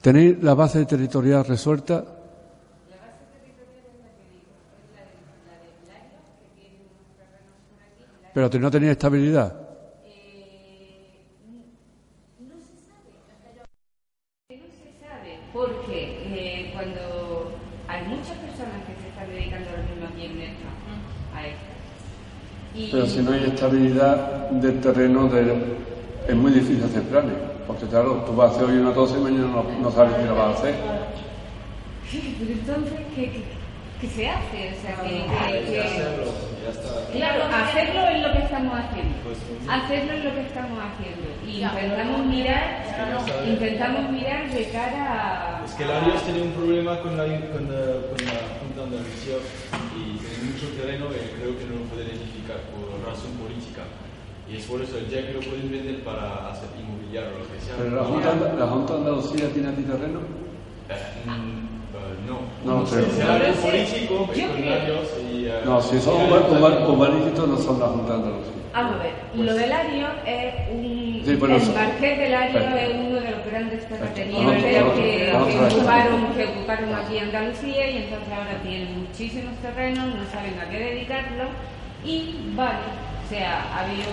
[0.00, 2.04] ¿Tenéis la base territorial resuelta?
[8.32, 9.52] Pero no tenía estabilidad.
[12.38, 13.10] no se sabe.
[14.50, 20.06] No se sabe porque eh, cuando hay muchas personas que se están dedicando ahora mismo
[20.06, 20.68] aquí en Nerja
[21.34, 21.72] a esto.
[22.90, 25.28] Pero si no hay estabilidad del terreno,
[26.28, 27.34] es muy difícil hacer planes.
[27.66, 30.24] Porque claro, tú vas a hacer hoy una cosa y mañana no, no sabes qué
[30.24, 30.74] lo vas a hacer.
[32.10, 33.42] Sí, pero entonces, ¿qué,
[34.00, 34.72] qué, se hace?
[34.72, 35.26] O sea, que,
[35.66, 36.48] que
[37.12, 39.14] Claro, hacerlo es lo que estamos haciendo.
[39.24, 39.38] Pues,
[39.68, 41.28] hacerlo es lo que estamos haciendo.
[41.46, 42.84] Y intentamos mirar,
[43.46, 45.64] intentamos mirar de cara a.
[45.64, 49.42] Es que el Arias tiene un problema con la, con la, con la De Andalucía
[49.98, 53.82] y tiene mucho terreno que creo que no lo puede identificar por razón política.
[54.46, 57.58] Y es por eso el que lo pueden vender para hacer inmobiliario o lo que
[57.58, 57.74] sea.
[57.74, 60.20] ¿Pero la Junta, la junta de Andalucía tiene aquí terreno?
[60.94, 60.94] Eh,
[61.26, 61.68] mm,
[62.30, 62.38] no.
[62.62, 63.02] No, pero...
[63.58, 65.46] político, y...
[65.50, 68.57] Uh, no, si son urbanísticos no son la Junta de Andalucía.
[68.72, 71.22] Vamos a ver, lo del Ario es un...
[71.24, 76.44] Sí, bueno, el Marqués del Ario es uno de los grandes terratenientes que, ocuparon, que
[76.44, 81.44] ocuparon aquí Andalucía y entonces ahora tienen muchísimos terrenos, no saben a qué dedicarlo.
[82.04, 82.78] Y vale,
[83.24, 84.06] o sea, ha habido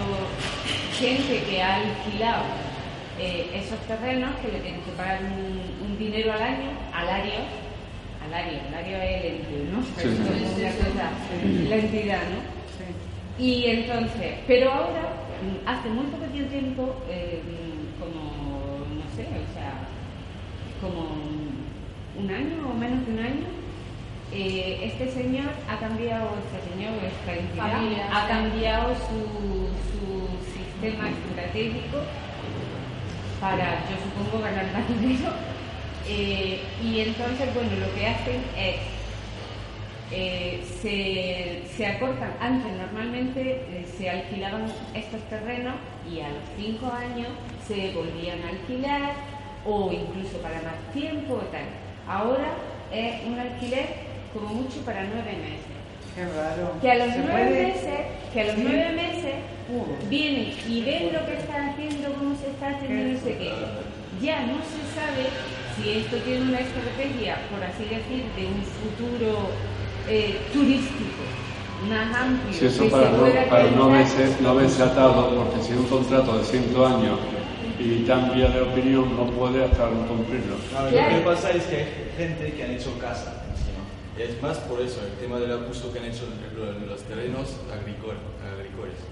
[0.97, 2.43] gente que ha alquilado
[3.19, 7.39] eh, esos terrenos que le tienen que pagar un, dinero al año, alario,
[8.27, 9.79] alario, alario es el ente, ¿no?
[11.69, 12.55] la entidad, ¿no?
[13.37, 15.13] Y entonces, pero ahora,
[15.65, 17.41] hace muy poco tiempo, eh,
[17.99, 19.87] como, no sé, o sea,
[20.81, 21.09] como
[22.17, 23.47] un año o menos de un año,
[24.31, 31.97] eh, este señor ha cambiado, este señor, esta entidad, ha cambiado su, su sistema estratégico
[33.39, 35.31] para, yo supongo, ganar más dinero.
[36.07, 38.94] Eh, y entonces, bueno, lo que hacen es,
[40.11, 45.73] eh, se, se, acortan, antes normalmente eh, se alquilaban estos terrenos
[46.09, 47.29] y a los cinco años
[47.67, 49.13] se volvían a alquilar
[49.65, 51.65] o incluso para más tiempo o tal.
[52.07, 52.53] Ahora
[52.91, 53.87] es un alquiler
[54.31, 55.75] como mucho para nueve meses.
[56.81, 57.99] Que a los nueve meses,
[58.31, 59.35] que a los nueve meses
[60.09, 63.51] vienen y ven lo que están haciendo, cómo se está haciendo, no sé qué.
[64.21, 65.27] Ya no se sabe
[65.75, 69.49] si esto tiene una estrategia, por así decir, de un futuro
[70.07, 71.23] eh, turístico
[71.89, 72.57] más amplio.
[72.57, 76.43] Si eso para, no, para no, verse, no verse atado, porque si un contrato de
[76.43, 77.19] 100 años
[77.79, 80.55] y cambia de opinión, no puede hasta cumplirlo.
[80.55, 83.45] Lo que pasa es que hay gente que han hecho casa
[84.17, 88.15] es más por eso, el tema del abuso que han hecho, en los terrenos agrícolas.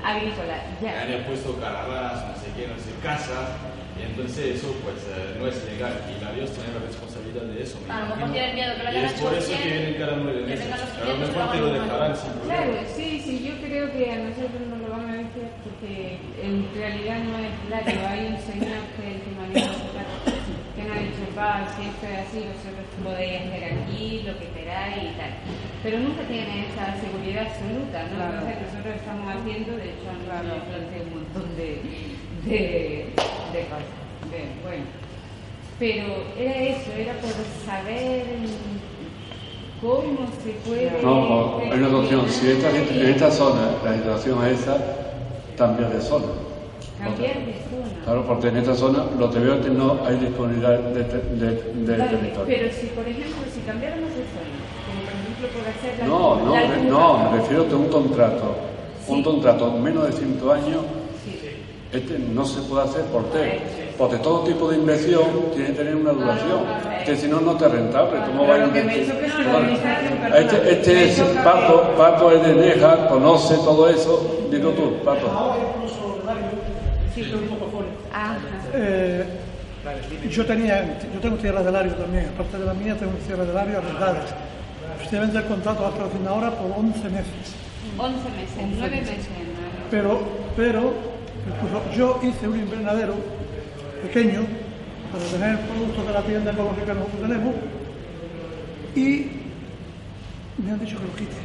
[0.03, 1.01] Agrícola, ya.
[1.01, 3.51] Han puesto caravanas, no sé qué, no sé, casas,
[3.99, 7.63] y entonces eso pues eh, no es legal, y la Dios tiene la responsabilidad de
[7.63, 7.79] eso.
[7.89, 9.15] A lo mejor tienen miedo que lo hayan hecho.
[9.15, 10.67] es por eso que vienen cada nueve meses.
[10.71, 12.53] A lo mejor te lo dejarán sin problema.
[12.53, 16.69] Claro, sí, sí, yo creo que a nosotros nos lo van a decir porque en
[16.75, 18.07] realidad no es claro.
[18.09, 19.73] Hay un señor que que maneja
[20.75, 24.47] que nos ha dicho, va, si esto es así, vosotros podéis hacer aquí lo que
[24.57, 25.31] queráis y tal.
[25.83, 28.15] Pero nunca tiene esa seguridad absoluta, ¿no?
[28.17, 28.33] Claro.
[28.41, 31.69] Entonces nosotros estamos haciendo, de hecho, han planteado un montón de,
[32.45, 33.13] de,
[33.53, 34.01] de cosas.
[34.31, 34.85] Bien, bueno.
[35.83, 36.05] Pero
[36.39, 37.31] era eso, era por
[37.65, 38.23] saber
[39.81, 41.01] cómo se puede...
[41.01, 44.77] No, hay una cuestión, si esta, en esta zona la situación es esa,
[45.57, 46.27] cambia de zona.
[46.97, 48.01] Cambiar de zona.
[48.05, 51.51] Claro, porque en esta zona lo que veo es que no hay disponibilidad de, de,
[51.51, 52.57] de, vale, territorio.
[52.57, 54.55] Pero si, por ejemplo, si cambiáramos de zona,
[54.87, 58.55] como por ejemplo por hacer la No, no, la no, me refiero a un contrato.
[59.05, 59.11] Sí.
[59.11, 60.81] Un contrato menos de 100 años,
[61.25, 61.37] sí.
[61.91, 63.25] este no se puede hacer por
[64.07, 64.17] té.
[64.17, 66.59] Porque todo tipo de inversión tiene que tener una duración.
[67.05, 68.19] Que si no, no te es rentable.
[68.27, 69.13] ¿Cómo va a invertir?
[70.35, 74.47] Este, este es Paco, Paco es de Neja, conoce todo eso.
[74.51, 75.55] Dilo tú, Paco.
[77.15, 78.37] Sí, un poco fuera.
[78.73, 79.23] Eh,
[80.29, 83.53] yo, tenía, yo tengo tierras de Lario también, aparte de la mía tengo tierras de
[83.53, 84.33] Lario arrendadas.
[84.97, 87.55] Efectivamente el contrato lo está haciendo ahora por 11 meses.
[87.97, 89.09] 11 meses, 11 9 meses.
[89.09, 89.27] meses.
[89.91, 90.19] Pero,
[90.57, 90.93] pero
[91.95, 93.13] yo hice un invernadero
[94.03, 94.41] pequeño
[95.11, 97.55] para tener productos de la tienda ecológica que nosotros tenemos
[98.95, 99.27] y
[100.57, 101.35] me han dicho que lo quite.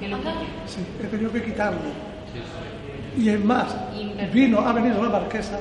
[0.00, 0.46] ¿Que lo quite?
[0.66, 1.78] Sí, he tenido que quitarlo.
[3.16, 3.74] Y es más,
[4.32, 5.58] vino, ha venido la marquesa,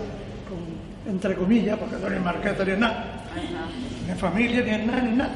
[0.48, 3.26] con, entre comillas, porque no es marquesa ni nada,
[4.08, 5.36] ni familia, ni nada, ni nada.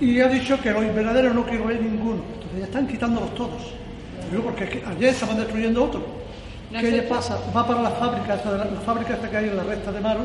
[0.00, 2.22] Y ha dicho que los invernaderos no quiero ver ninguno.
[2.34, 3.74] Entonces ya están quitándolos todos.
[4.30, 6.04] Digo, porque es que ayer estaban destruyendo otro.
[6.80, 7.38] ¿Qué le pasa?
[7.54, 10.24] Va para las fábricas, las fábricas que hay en la recta de Maro,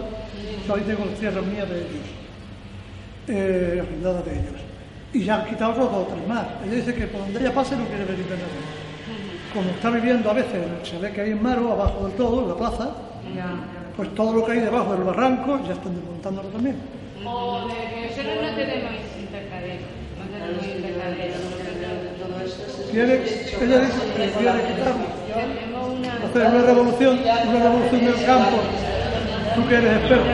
[0.68, 2.08] yo ahí tengo las tierras mías de ellos,
[3.28, 3.84] eh,
[4.26, 4.62] de ellos.
[5.14, 6.46] Y ya han quitado dos o tres más.
[6.66, 8.88] Ella dice que por donde ella pase no quiere ver invernaderos
[9.58, 12.50] como está viviendo a veces, se ve que hay en Maro, abajo del todo, en
[12.50, 12.92] la plaza,
[13.96, 16.76] pues todo lo que hay debajo del barranco ya están desmontándolo también.
[16.76, 19.86] De nosotros no tenemos invernadero,
[20.20, 21.34] no tenemos invernadero.
[22.92, 25.67] Quiere, ella dice que quiere quitarlo.
[26.28, 28.58] Hacer una revolución, una revolución del campo.
[29.56, 30.26] Tú que eres experto.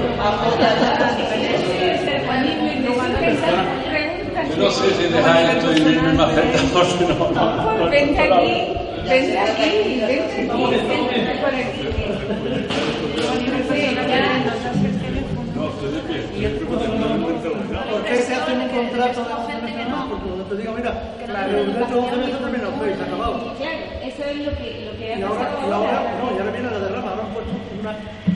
[4.49, 7.31] Yo no sé si dejar esto y irme más cerca, porque no.
[7.31, 8.73] no, Vente aquí.
[9.07, 10.63] Vente aquí, vente aquí,
[11.11, 11.63] vente por aquí.
[17.91, 20.37] ¿Por qué se hace un contrato de 11 meses más?
[20.37, 20.91] Porque te digo, mira,
[21.23, 23.55] el contrato de 11 meses termina hoy, se acabado.
[23.57, 26.39] Claro, eso es lo que, lo que ha y ahora, pasado y ahora, no, y
[26.39, 27.93] ahora viene la derrama, ahora han puesto una...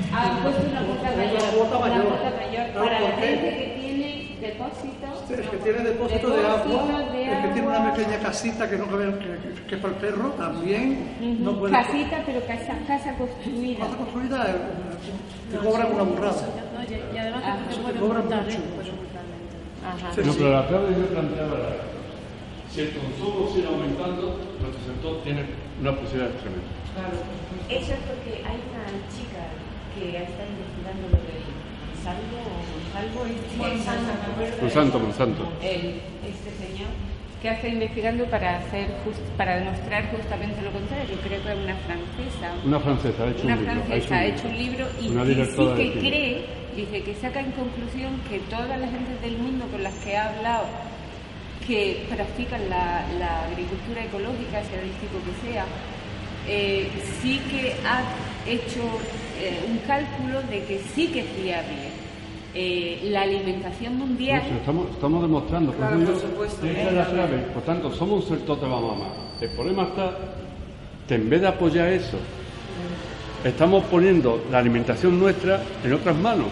[0.07, 5.29] Han puesto una cuota mayor, una mayor, mayor para la gente que tiene depósitos.
[5.29, 9.13] El que tiene depósito de agua, el que tiene una pequeña casita que no cabe,
[9.19, 11.73] que, que, para el perro, también no puede.
[11.73, 13.79] Casita, pero casa, casa construida.
[13.79, 16.43] Casa construida eh, te cobran una burrada.
[17.13, 17.57] Y además ah,
[17.91, 18.59] te cobran mucho.
[19.87, 20.21] Ajá.
[20.25, 21.57] No, pero la clave yo planteaba
[22.69, 25.45] si el consumo sigue aumentando, nuestro sector tiene
[25.79, 26.67] una posibilidad tremenda.
[26.93, 27.17] Claro.
[27.69, 29.43] Eso es porque hay una chica
[29.95, 31.41] que está investigando lo de
[32.03, 33.19] Salvo o Monsalvo,
[33.57, 35.43] Monsanto, Monsanto, Monsanto.
[35.61, 36.91] este señor
[37.41, 38.87] que está investigando para hacer
[39.37, 41.17] para demostrar justamente lo contrario.
[41.23, 42.53] Creo que es una francesa.
[42.65, 43.83] Una francesa ha hecho una un libro.
[43.83, 46.45] francesa ha hecho un libro y sí que cree,
[46.77, 50.29] dice que saca en conclusión que todas las gentes del mundo con las que ha
[50.29, 50.65] hablado
[51.65, 55.65] que practican la, agricultura ecológica, sea del tipo que sea,
[56.47, 56.87] eh,
[57.21, 58.03] sí que ha
[58.49, 58.79] hecho
[59.41, 61.89] eh, un cálculo de que sí que es viable
[62.53, 64.41] eh, la alimentación mundial.
[64.57, 67.37] estamos, estamos, demostrando, por ejemplo, es la clave.
[67.53, 69.09] Por tanto, somos un sector de la mamá.
[69.41, 70.17] El problema está
[71.07, 72.17] que en vez de apoyar eso,
[73.43, 76.47] estamos poniendo la alimentación nuestra en otras manos.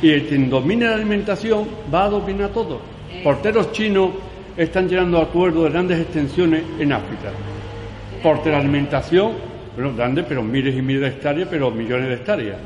[0.00, 2.80] Y el quien domine la alimentación va a dominar todo.
[3.22, 4.10] Porteros chinos
[4.56, 7.30] están llegando a acuerdos de grandes extensiones en África.
[8.22, 9.32] Por la alimentación,
[9.74, 12.58] bueno, grande, pero miles y miles de hectáreas, pero millones de hectáreas.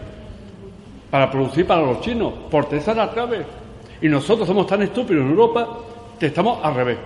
[1.11, 3.45] Para producir para los chinos, porque esa es la clave.
[4.01, 5.69] Y nosotros somos tan estúpidos en Europa
[6.19, 6.99] que estamos al revés.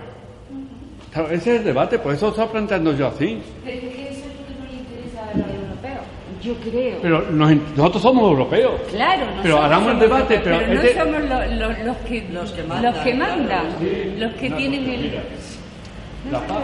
[1.31, 3.41] ese es el debate, por eso está planteando yo así.
[3.65, 6.05] Pero que eso es lo que no le interesa a los europeos.
[6.41, 6.99] Yo creo.
[7.01, 8.81] Pero nosotros somos europeos.
[8.89, 10.39] Claro, pero hagamos el debate.
[10.43, 11.21] Pero, no somos
[11.85, 13.65] los, que, los que mandan, los que, mandan,
[14.19, 15.19] los que tienen el.
[16.31, 16.63] La paz.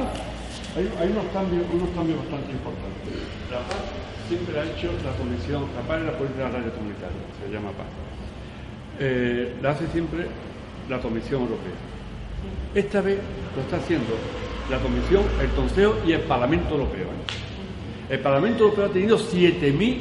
[0.75, 3.13] Hay, hay, unos, cambios, unos cambios bastante importantes.
[3.51, 7.53] La paz siempre ha hecho la Comisión, la paz es la política radio comunitaria, se
[7.53, 7.87] llama paz.
[8.99, 10.27] Eh, la hace siempre
[10.89, 11.77] la Comisión Europea.
[12.75, 13.19] Esta vez
[13.55, 14.13] lo está haciendo
[14.69, 17.07] la Comisión, el Consejo y el Parlamento Europeo.
[18.09, 19.97] El Parlamento Europeo ha tenido 7.000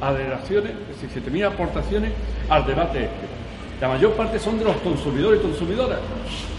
[0.00, 2.12] adheraciones, es decir, 7.000 aportaciones
[2.48, 3.42] al debate este.
[3.80, 5.98] La mayor parte son de los consumidores y consumidoras,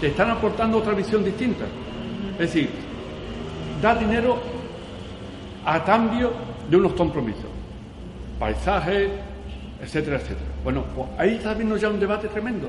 [0.00, 1.64] que están aportando otra visión distinta.
[2.34, 2.68] Es decir,
[3.80, 4.38] da dinero
[5.64, 6.32] a cambio
[6.68, 7.46] de unos compromisos,
[8.38, 9.08] paisajes,
[9.80, 10.50] etcétera, etcétera.
[10.62, 12.68] Bueno, pues ahí está viendo ya un debate tremendo.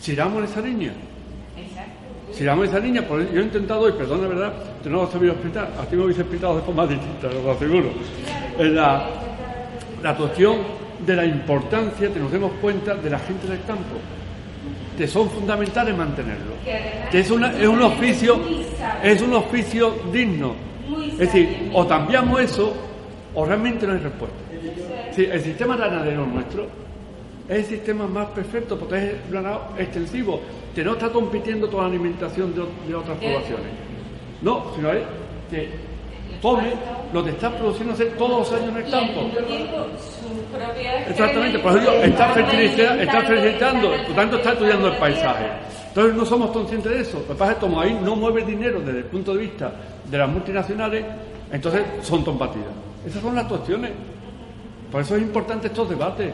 [0.00, 0.92] Si damos esa línea,
[2.32, 5.08] si damos esa línea, pues yo he intentado, y perdón, la verdad, que no lo
[5.08, 7.88] he sabido explicar, a ti me habéis explicado de forma distinta, lo aseguro.
[8.58, 9.06] La,
[10.02, 10.56] la cuestión
[11.04, 13.96] de la importancia que nos demos cuenta de la gente del campo,
[14.96, 16.54] que son fundamentales mantenerlo.
[17.10, 18.40] Que es, una, es un oficio,
[19.02, 20.54] es un oficio digno.
[21.12, 22.72] Es decir, o cambiamos eso,
[23.34, 24.36] o realmente no hay respuesta.
[25.16, 26.66] el sistema ganadero nuestro
[27.48, 30.40] es el sistema más perfecto porque es el ganado extensivo,
[30.78, 33.66] que no está compitiendo con la alimentación de, otras poblaciones.
[34.42, 35.02] No, sino es
[35.50, 35.70] que
[36.40, 36.72] come
[37.12, 39.28] lo que está produciéndose todos los años en el campo.
[41.08, 45.46] Exactamente, por eso está, fertilizando, está fertilizando, por tanto está estudiando el paisaje.
[45.88, 47.18] Entonces no somos conscientes de eso.
[47.18, 49.72] Lo que pasa es que como ahí no mueve dinero desde el punto de vista
[50.08, 51.04] de las multinacionales,
[51.50, 52.70] entonces son combatidas.
[53.04, 53.90] Esas son las cuestiones.
[54.92, 56.32] Por eso es importante estos debates.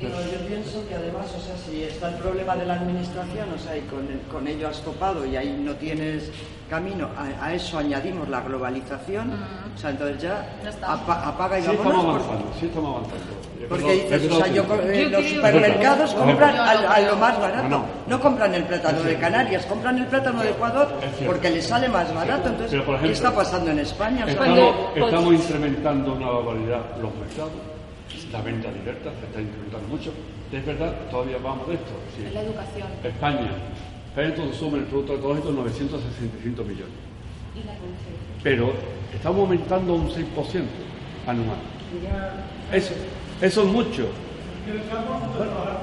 [0.00, 3.58] Pero yo pienso que además, o sea, si está el problema de la administración, o
[3.58, 6.30] sea, y con, con ello has topado y ahí no tienes
[6.70, 9.32] camino, a, eso añadimos la globalización,
[9.74, 10.48] o sea, entonces ya,
[10.86, 13.40] apaga y sí Estamos avanzando, sí estamos avanzando.
[13.68, 14.64] Porque dices, o sea, yo,
[15.10, 20.06] los supermercados compran a, lo más barato, no, compran el plátano de Canarias, compran el
[20.06, 20.88] plátano de Ecuador
[21.26, 22.48] porque les sale más barato.
[22.48, 24.24] Entonces, ¿qué está pasando en España?
[24.26, 27.69] estamos, estamos incrementando una barbaridad los mercados
[28.32, 30.12] la venta directa se está incrementando mucho.
[30.52, 31.92] Es verdad, todavía vamos de esto.
[32.32, 32.88] la educación.
[33.04, 33.50] España,
[34.08, 36.94] España consume el producto ecológico 965 millones.
[37.54, 37.72] ¿Y la
[38.42, 38.72] Pero
[39.14, 40.24] estamos aumentando un 6%
[41.26, 41.58] anual.
[42.72, 42.94] Eso,
[43.40, 44.08] eso es mucho.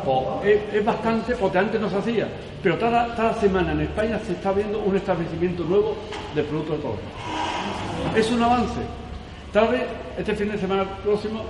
[0.05, 2.27] Pues, es, bastante porque antes no se hacía.
[2.63, 5.95] Pero cada, cada semana en España se está viendo un establecimiento nuevo
[6.35, 7.09] de productos ecológicos.
[8.15, 8.81] Es un avance.
[9.57, 9.81] Tal vez
[10.19, 11.43] este fin de semana próximo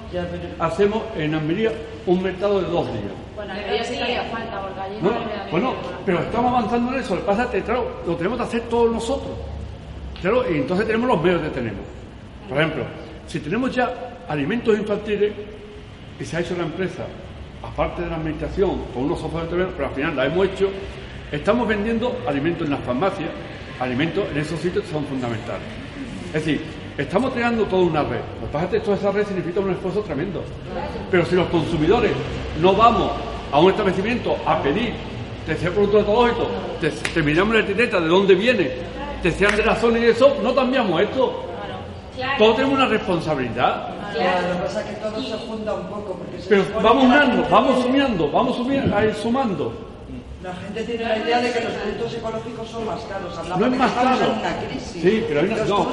[0.59, 1.73] hacemos en Almería
[2.05, 3.11] un mercado de dos días.
[3.35, 3.95] Bueno, Almería sí
[4.31, 5.11] falta, porque allí no,
[5.51, 5.73] Bueno,
[6.05, 7.15] pero estamos avanzando en eso.
[7.15, 9.31] Lo que pasa es que, claro, lo tenemos que hacer todos nosotros.
[10.21, 11.81] Claro, y entonces tenemos los medios que tenemos.
[12.47, 12.85] Por ejemplo,
[13.27, 13.93] si tenemos ya
[14.29, 15.33] alimentos infantiles
[16.17, 17.03] y se ha hecho la empresa,
[17.61, 20.69] aparte de la administración, con unos software de pero al final la hemos hecho,
[21.29, 23.31] estamos vendiendo alimentos en las farmacias,
[23.81, 25.67] alimentos en esos sitios que son fundamentales.
[26.27, 28.21] Es decir, Estamos creando toda una red.
[28.41, 30.43] Lo que pasa es que toda esa red significa un esfuerzo tremendo.
[31.11, 32.11] Pero si los consumidores
[32.59, 33.11] no vamos
[33.51, 34.93] a un establecimiento a pedir
[35.45, 36.47] que sea producto ecológico,
[36.81, 38.71] te, te miramos la etiqueta de dónde viene,
[39.21, 41.43] te sean de la zona y eso, no cambiamos esto.
[42.39, 43.89] Todos tenemos una responsabilidad.
[44.13, 46.19] Claro, lo que pasa es que todo se junta un poco.
[46.49, 49.86] Pero vamos unando, vamos sumiendo, vamos sumiendo, a ir sumando.
[50.43, 53.59] La gente tiene la idea de que los productos ecológicos son más caros.
[53.59, 54.35] no es más caro.
[54.79, 55.87] Sí, pero hay una, no.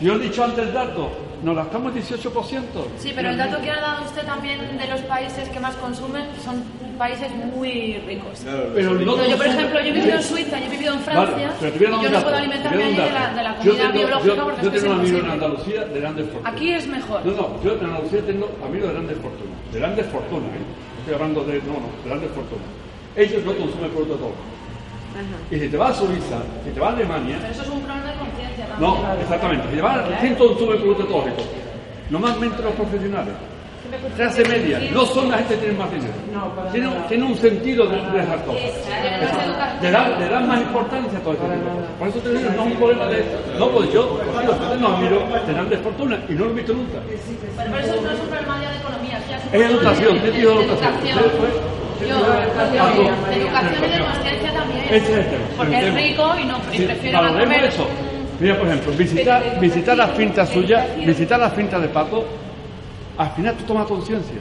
[0.00, 1.10] Yo he dicho antes el dato,
[1.42, 2.62] nos gastamos 18%.
[2.98, 6.24] Sí, pero el dato que ha dado usted también de los países que más consumen
[6.42, 6.64] son
[6.96, 8.40] países muy ricos.
[8.74, 11.78] pero yo, por ejemplo, yo he vivido en Suiza, yo he vivido en Francia, y
[11.78, 15.00] yo no puedo alimentarme de la, de la comida biológica yo, porque yo tengo un
[15.00, 16.52] amigo en Andalucía de grandes fortunas.
[16.54, 17.26] Aquí es mejor.
[17.26, 19.72] No, no, yo en Andalucía tengo amigos de grandes fortunas.
[19.72, 20.64] De grandes fortunas, ¿eh?
[21.00, 22.81] Estoy hablando de, no, no, de grandes fortunas.
[23.16, 24.32] Ellos no consumen productos todos.
[25.50, 27.36] Y si te vas a Suiza, si te vas a Alemania.
[27.40, 28.66] Pero eso es un problema de conciencia.
[28.80, 29.68] No, exactamente.
[29.68, 31.44] Si te vas a ¿quién consume productos tóxicos?
[32.10, 33.34] Normalmente los profesionales.
[34.16, 36.14] Clase media, no son la gente que tiene más dinero.
[36.72, 38.62] tiene, tiene un sentido de, de esas cosas.
[39.82, 41.46] Le dan, le dan más importancia a todo esto.
[41.98, 43.24] Por eso te digo, no es un problema de.
[43.58, 46.50] No, pues yo, pues yo, ustedes no miro, te dan de fortuna y no lo
[46.52, 46.98] he visto nunca.
[47.56, 49.20] Pero eso no es un problema de economía.
[49.52, 51.81] Es educación, ¿qué tipo de educación?
[52.08, 55.36] Yo, de educación y de conciencia también.
[55.56, 57.64] Porque es rico y no y prefiere comer.
[57.64, 57.86] eso.
[58.40, 62.24] Mira, por ejemplo, visitar, visitar las fintas suyas, visitar las fintas de Paco,
[63.16, 64.38] al final tú tomas conciencia.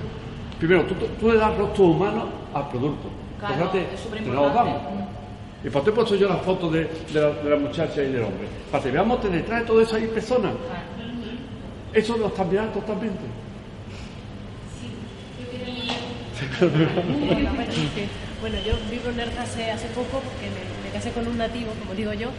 [0.58, 3.10] Primero, tú, tú, le das rostro humano al producto.
[3.40, 3.86] Claro, te,
[4.20, 4.82] te lo damos.
[5.64, 8.12] Y por te he puesto yo las fotos de, de, la, de, la, muchacha y
[8.12, 8.48] del hombre.
[8.72, 10.54] Para que veamos que detrás de todo eso hay personas.
[11.94, 13.22] Eso lo cambiará totalmente.
[18.42, 21.72] Bueno, yo vivo en Nerja hace, hace poco porque me, me, casé con un nativo,
[21.80, 22.30] como digo yo,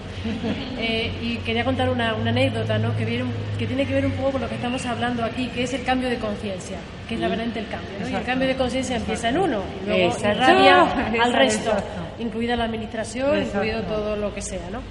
[0.79, 2.97] eh, y quería contar una, una anécdota ¿no?
[2.97, 3.25] que, viene,
[3.59, 5.85] que tiene que ver un poco con lo que estamos hablando aquí, que es el
[5.85, 6.79] cambio de conciencia,
[7.09, 7.91] que es la verdad el cambio.
[8.01, 8.09] ¿no?
[8.09, 10.83] Y el cambio de conciencia empieza en uno, y luego irradia
[11.23, 11.73] al resto,
[12.19, 14.69] incluida la administración, incluido todo lo que sea.
[14.71, 14.83] ¿no?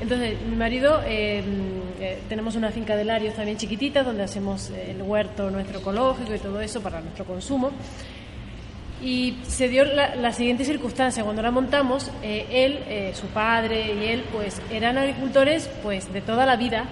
[0.00, 1.44] Entonces, mi marido, eh,
[2.00, 6.38] eh, tenemos una finca de Larios también chiquitita, donde hacemos el huerto nuestro ecológico y
[6.38, 7.72] todo eso para nuestro consumo.
[9.06, 14.04] Y se dio la, siguiente circunstancia, cuando la montamos, eh, él, eh, su padre y
[14.06, 16.86] él, pues eran agricultores pues de toda la vida,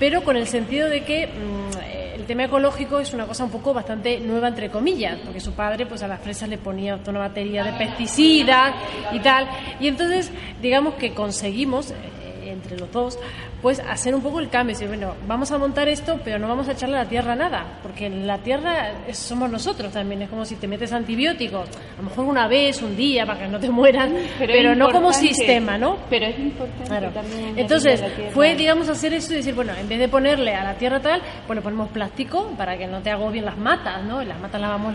[0.00, 1.78] pero con el sentido de que mmm,
[2.16, 5.86] el tema ecológico es una cosa un poco bastante nueva entre comillas, porque su padre
[5.86, 8.74] pues a las fresas le ponía una batería de pesticidas
[9.12, 9.46] y tal,
[9.78, 13.16] y entonces digamos que conseguimos eh, entre los dos
[13.64, 16.68] pues hacer un poco el cambio, decir, bueno, vamos a montar esto, pero no vamos
[16.68, 20.56] a echarle a la tierra nada, porque la tierra somos nosotros también, es como si
[20.56, 24.14] te metes antibióticos, a lo mejor una vez, un día, para que no te mueran,
[24.38, 25.96] pero, pero no como sistema, ¿no?
[26.10, 27.08] Pero es importante claro.
[27.08, 27.58] también.
[27.58, 28.04] Entonces,
[28.34, 31.22] fue, digamos, hacer eso y decir, bueno, en vez de ponerle a la tierra tal,
[31.46, 34.20] bueno, ponemos plástico para que no te agobien las matas, ¿no?
[34.22, 34.94] Y las matas las vamos...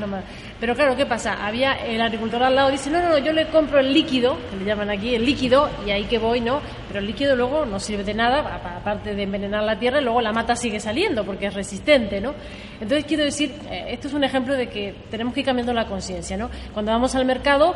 [0.59, 1.43] Pero claro, ¿qué pasa?
[1.43, 4.57] Había el agricultor al lado, dice, no, no, no, yo le compro el líquido, que
[4.57, 6.61] le llaman aquí el líquido, y ahí que voy, ¿no?
[6.87, 10.21] Pero el líquido luego no sirve de nada, aparte de envenenar la tierra, y luego
[10.21, 12.33] la mata sigue saliendo porque es resistente, ¿no?
[12.79, 15.85] Entonces quiero decir, eh, esto es un ejemplo de que tenemos que ir cambiando la
[15.85, 16.49] conciencia, ¿no?
[16.73, 17.75] Cuando vamos al mercado,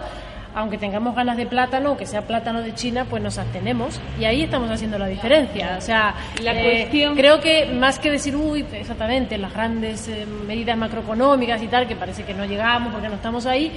[0.55, 4.43] aunque tengamos ganas de plátano, que sea plátano de China, pues nos abstenemos y ahí
[4.43, 5.75] estamos haciendo la diferencia.
[5.77, 7.15] O sea, la eh, cuestión...
[7.15, 11.95] creo que más que decir, uy, exactamente, las grandes eh, medidas macroeconómicas y tal, que
[11.95, 13.71] parece que no llegamos porque no estamos ahí,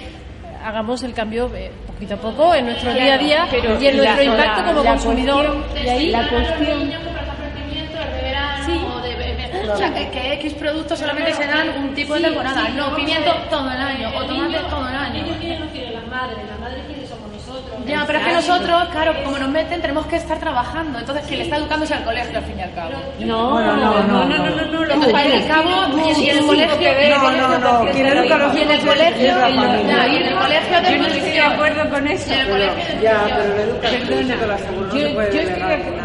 [0.67, 3.87] hagamos el cambio eh, poquito a poco en nuestro claro, día a día pero y
[3.87, 5.47] en nuestro la, impacto la, como la consumidor.
[5.47, 6.91] Cuestión, y ahí la cuestión
[8.67, 8.81] sí.
[8.93, 12.23] o de, de, o sea, que, que, X productos solamente se dan un tipo de
[12.23, 15.25] temporada, no pimiento todo el año o tomate todo el año.
[15.25, 16.66] Ellos quieren, quieren las madres, las madres.
[17.87, 20.99] Ya, pero es que nosotros, claro, como nos meten, tenemos que estar trabajando.
[20.99, 22.93] Entonces, quien está educando es el colegio, al fin y al cabo.
[23.21, 24.85] No, no, no, no, no, no.
[24.85, 25.71] no al el cabo,
[26.19, 26.91] y en el colegio...
[27.11, 29.23] No, no, no, quien educa los en el colegio...
[29.23, 32.35] Y en el colegio de Yo no estoy de acuerdo con eso.
[33.01, 34.03] Ya, pero la educación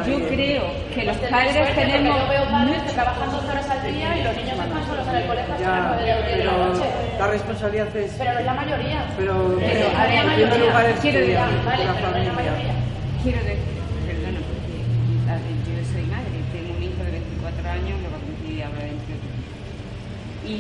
[0.08, 0.64] Yo creo
[0.94, 2.18] que los padres tenemos...
[2.18, 6.02] Yo trabajando 12 horas al día y los niños están solos en el colegio hasta
[6.06, 6.82] las
[7.22, 8.16] la responsabilidad es...
[8.18, 9.06] Pero es la mayoría.
[9.16, 11.38] Pero, pero, a ver, quiero decir,
[11.72, 11.94] vale, la.
[13.24, 13.58] Quiero decir,
[14.08, 14.76] perdona, porque
[15.68, 19.02] yo soy madre, tengo un hijo de 24 años, lo va a cumplir ahora 28.
[20.48, 20.58] Y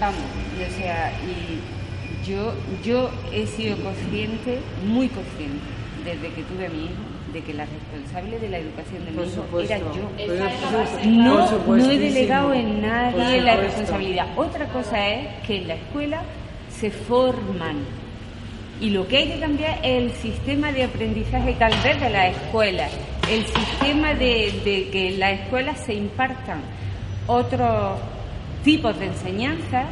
[0.00, 2.54] vamos, o sea, y yo,
[2.84, 5.62] yo he sido consciente, muy consciente,
[6.04, 6.92] desde que tuve a mi hijo,
[7.32, 10.10] de que la responsable de la educación de mi hijo era yo.
[11.04, 14.26] No, no he delegado en nadie la responsabilidad.
[14.36, 16.22] Otra cosa es que en la escuela
[16.68, 18.03] se forman
[18.80, 22.28] y lo que hay que cambiar es el sistema de aprendizaje tal vez de la
[22.28, 22.88] escuela,
[23.30, 26.60] el sistema de, que en la escuela se impartan
[27.26, 27.98] otros
[28.62, 29.84] tipos de enseñanza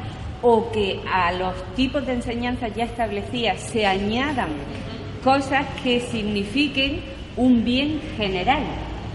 [0.43, 4.51] o que a los tipos de enseñanza ya establecidas se añadan
[5.23, 7.01] cosas que signifiquen
[7.37, 8.63] un bien general,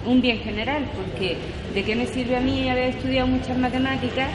[0.06, 1.38] un bien general, porque
[1.74, 4.30] ¿de qué me sirve a mí haber estudiado muchas matemáticas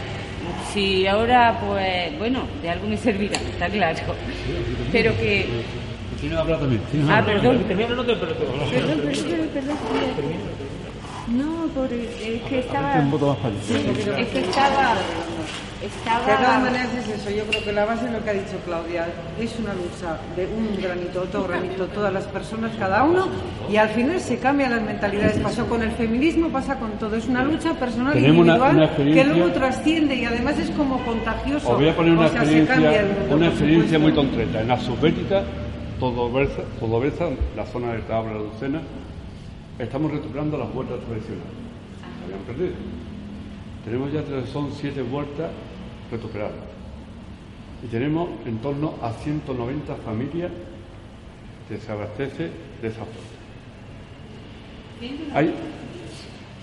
[0.73, 3.99] si ahora, pues, bueno, de algo me servirá, está claro.
[4.91, 5.47] Pero que...
[6.21, 6.83] Tiene hablar también.
[7.11, 7.59] Ah, perdón.
[7.59, 9.77] no te Perdón, perdón, perdón.
[11.29, 12.99] No, porque es que estaba...
[14.19, 14.97] Es que estaba...
[15.83, 16.27] Estaba...
[16.27, 18.57] De todas maneras es eso, yo creo que la base de lo que ha dicho
[18.65, 19.09] Claudia
[19.41, 23.27] es una lucha de un granito, otro granito, todas las personas, cada uno,
[23.69, 25.39] y al final se cambian las mentalidades.
[25.39, 27.17] Pasó con el feminismo, pasa con todo.
[27.17, 31.71] Es una lucha personal individual que luego trasciende y además es como contagioso.
[31.71, 34.61] Os voy a poner una experiencia, una experiencia muy concreta.
[34.61, 35.43] En la subbética,
[35.99, 36.63] todo Versa,
[37.57, 38.81] la zona de Tabla, Lucena,
[39.79, 41.53] estamos recuperando las vueltas tradicionales.
[42.25, 42.75] habían perdido.
[43.85, 44.23] Tenemos ya
[44.53, 45.51] son siete vueltas
[46.13, 46.55] recuperadas.
[47.83, 50.53] Y tenemos en torno a 190 familias
[51.69, 52.51] que se abastece
[52.81, 53.33] de esa fuente.
[55.35, 55.53] Hay,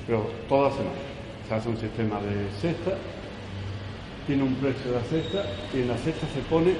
[0.07, 0.99] pero todas semanas
[1.47, 2.91] se hace un sistema de cesta,
[4.27, 5.43] tiene un precio de la cesta
[5.73, 6.73] y en la cesta se pone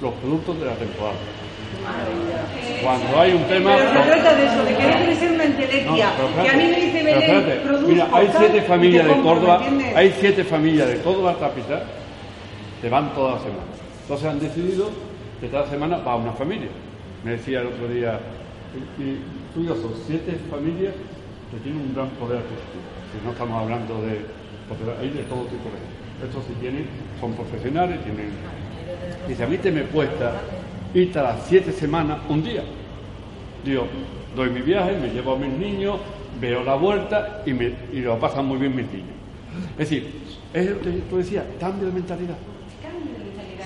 [0.00, 1.16] los productos de la temporada.
[2.82, 3.76] Cuando hay un tema.
[3.76, 6.12] Pero se trata de eso, de que no quiere ser una entelequia.
[6.42, 9.62] que a mí me dice Belén, Mira, hay siete familias de Córdoba,
[9.94, 11.82] hay siete familias de Córdoba capital
[12.80, 13.74] que van todas las semanas.
[14.02, 14.90] Entonces han decidido
[15.40, 16.68] que cada semana va una familia.
[17.22, 18.20] Me decía el otro día,
[18.98, 19.18] y,
[19.54, 20.94] son siete familias
[21.50, 22.84] que tienen un gran poder adquisitivo.
[23.12, 24.20] Si no estamos hablando de.
[24.68, 26.26] Porque hay de todo tipo de gente.
[26.26, 26.86] Estos sí tienen,
[27.20, 28.32] son profesionales, tienen.
[29.28, 30.32] Y si a mí te me cuesta
[30.94, 32.62] irte a las siete semanas un día.
[33.64, 33.86] Digo,
[34.36, 35.98] doy mi viaje, me llevo a mis niños,
[36.40, 39.14] veo la vuelta y, me, y lo pasan muy bien mis niños.
[39.72, 40.12] Es decir,
[40.52, 42.36] es lo que tú decías, cambio de mentalidad.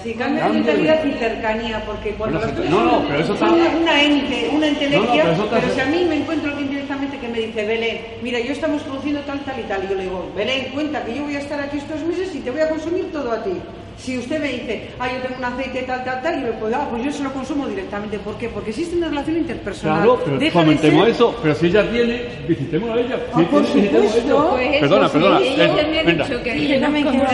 [0.03, 3.51] Sí, cambio de mentalidad y cercanía, porque cuando bueno, no, no, pero eso está...
[3.51, 7.67] una ente, una entelequia, pero, si a mí me encuentro alguien directamente que me dice,
[7.67, 11.05] Belén, mira, yo estamos produciendo tal, tal y tal, y yo le digo, Belén, cuenta
[11.05, 13.43] que yo voy a estar aquí estos meses y te voy a consumir todo a
[13.43, 13.55] ti.
[13.99, 16.77] Si usted me dice, ah, yo tengo un aceite tal, tal, tal, y yo puedo,
[16.77, 18.19] ah, pues yo se lo consumo directamente.
[18.21, 18.49] ¿Por qué?
[18.49, 20.03] Porque existe una relación interpersonal.
[20.03, 21.37] Claro, pero comentemos eso.
[21.43, 23.19] Pero si ella tiene, visitémosla a ella.
[23.33, 24.51] Ah, por supuesto.
[24.53, 25.41] Pues perdona, perdona.
[25.41, 27.27] Ella eh, me ha dicho que no me quiero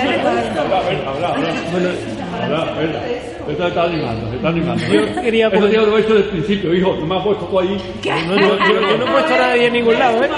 [1.07, 1.35] habla,
[2.49, 2.75] habla.
[3.47, 4.83] Se está animando, está animando.
[4.87, 5.75] Yo quería poner...
[5.75, 6.97] Eso lo he hecho desde el principio, hijo.
[6.97, 7.79] No me has puesto tú ahí.
[8.07, 10.31] No, no, yo, yo, no he puesto a nadie en ningún lado, ¿eh?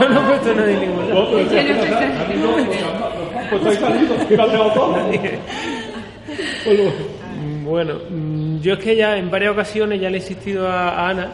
[0.00, 1.30] Yo no he puesto a nadie en ningún lado.
[3.50, 4.16] Pues salido.
[7.66, 11.32] Bueno, mm, yo es que ya en varias ocasiones ya le he insistido a, Ana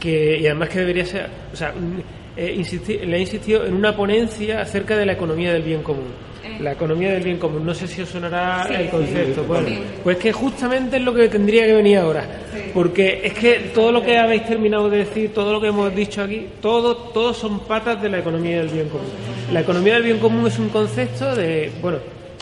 [0.00, 2.00] que, y además que debería ser, o sea, mm,
[2.36, 2.64] eh,
[3.06, 6.06] le he insistido en una ponencia acerca de la economía del bien común.
[6.42, 6.56] Eh.
[6.60, 9.44] La economía del bien común, no sé si os sonará el concepto.
[9.44, 9.68] bueno,
[10.02, 12.26] pues que justamente es lo que tendría que venir ahora.
[12.72, 16.22] Porque es que todo lo que habéis terminado de decir, todo lo que hemos dicho
[16.22, 19.06] aquí, todo, todos son patas de la economía del bien común.
[19.54, 21.98] La economía del bien común es un concepto de, bueno,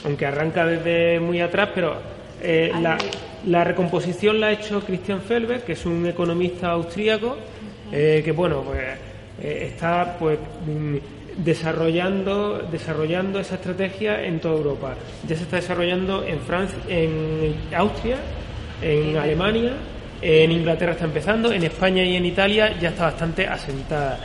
[0.06, 1.94] aunque arranca desde muy atrás, pero
[2.40, 2.72] eh,
[3.44, 7.36] la, recomposición la ha hecho Christian Felber, que es un economista austríaco,
[7.92, 8.80] eh, que bueno, pues
[9.42, 10.96] eh, está pues mm,
[11.44, 14.94] desarrollando desarrollando esa estrategia en toda Europa.
[15.28, 18.16] Ya se está desarrollando en Francia, en Austria,
[18.80, 19.72] en Alemania,
[20.22, 24.18] en Inglaterra está empezando, en España y en Italia ya está bastante asentada.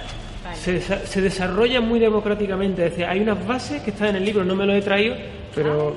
[0.57, 4.43] Se, se, desarrolla muy democráticamente, es decir, hay unas bases que están en el libro,
[4.43, 5.15] no me lo he traído,
[5.55, 5.95] pero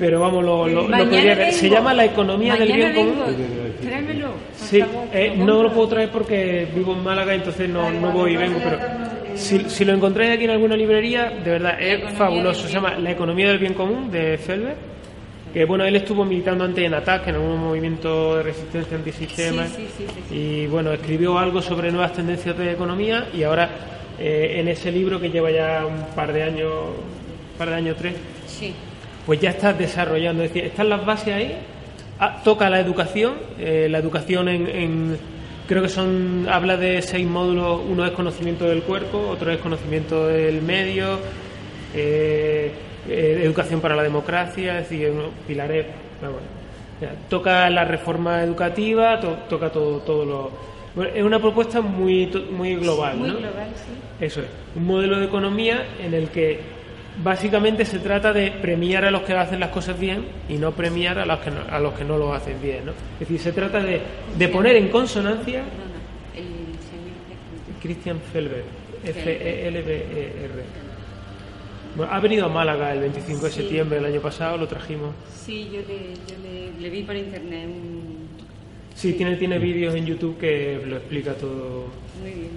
[0.00, 3.16] pero vamos, lo, lo, podría Se llama la economía del bien común.
[3.82, 4.28] Tráemelo.
[4.56, 4.82] Sí,
[5.12, 8.58] eh, no lo puedo traer porque vivo en Málaga, entonces no, no voy y vengo,
[8.64, 8.78] pero
[9.34, 12.66] si, si, lo encontráis aquí en alguna librería, de verdad, es fabuloso.
[12.66, 14.74] Se llama La economía del bien común de Felber.
[15.52, 19.66] Que bueno, él estuvo militando antes en ATAC, en algún movimiento de resistencia antisistema.
[19.66, 23.68] Sí, sí, sí, y bueno, escribió algo sobre nuevas tendencias de economía y ahora
[24.18, 27.96] eh, en ese libro que lleva ya un par de años, un par de años,
[27.98, 28.14] tres,
[28.46, 28.74] sí
[29.26, 30.42] pues ya está desarrollando.
[30.42, 31.54] Es decir, están las bases ahí,
[32.18, 35.16] ah, toca la educación, eh, la educación en,
[35.68, 40.26] creo que son, habla de seis módulos, uno es conocimiento del cuerpo, otro es conocimiento
[40.26, 41.18] del medio,
[41.94, 42.72] eh,
[43.10, 45.12] eh, educación para la democracia, es decir,
[45.46, 45.86] pilares,
[47.28, 50.24] toca la reforma educativa, toca todo, todo
[50.94, 51.04] lo...
[51.04, 53.38] es una propuesta muy, muy global, muy ¿no?
[53.38, 54.24] global, sí.
[54.24, 54.46] Eso es,
[54.76, 56.60] un modelo de economía en el que
[57.22, 61.18] básicamente se trata de premiar a los que hacen las cosas bien y no premiar
[61.18, 62.86] a los que no, a los que no lo hacen bien.
[62.86, 62.92] ¿no?
[63.14, 64.00] Es decir, se trata de,
[64.38, 65.64] de poner en consonancia.
[67.82, 68.62] Christian Felber,
[69.04, 70.89] F-E-L-B-E-R.
[72.00, 75.14] Bueno, ha venido a Málaga el 25 de septiembre del año pasado, lo trajimos.
[75.44, 77.68] Sí, yo le, yo le, vi por internet.
[78.94, 81.88] Sí, tiene, tiene vídeos en YouTube que lo explica todo.
[82.22, 82.48] Muy bien.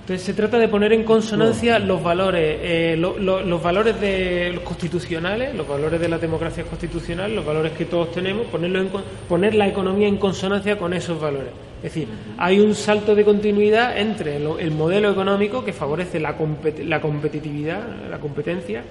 [0.00, 5.54] Entonces se trata de poner en consonancia los valores, eh, los valores de los constitucionales,
[5.54, 8.88] los valores de la democracia constitucional, los valores que todos tenemos, ponerlo en,
[9.28, 11.52] poner la economía en consonancia con esos valores.
[11.82, 12.06] Es decir,
[12.38, 16.36] hay un salto de continuidad entre el, modelo económico que favorece la,
[16.84, 18.84] la competitividad, la competencia,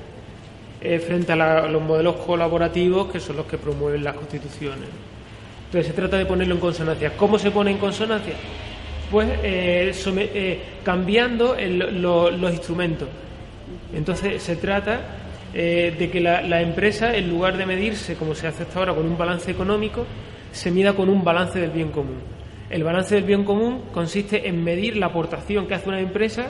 [0.84, 4.89] eh, frente a los modelos colaborativos que son los que promueven las constituciones.
[5.68, 7.16] Entonces se trata de ponerlo en consonancia.
[7.16, 8.34] ¿Cómo se pone en consonancia?
[9.12, 13.10] pues eh, eh, cambiando los instrumentos.
[13.94, 15.02] Entonces se trata
[15.54, 19.18] de que la, empresa, en lugar de medirse, como se hace hasta ahora, con un
[19.18, 20.06] balance económico,
[20.52, 22.22] se mida con un balance del bien común.
[22.72, 26.49] El balance del bien común consiste en medir la aportación que hace una empresa,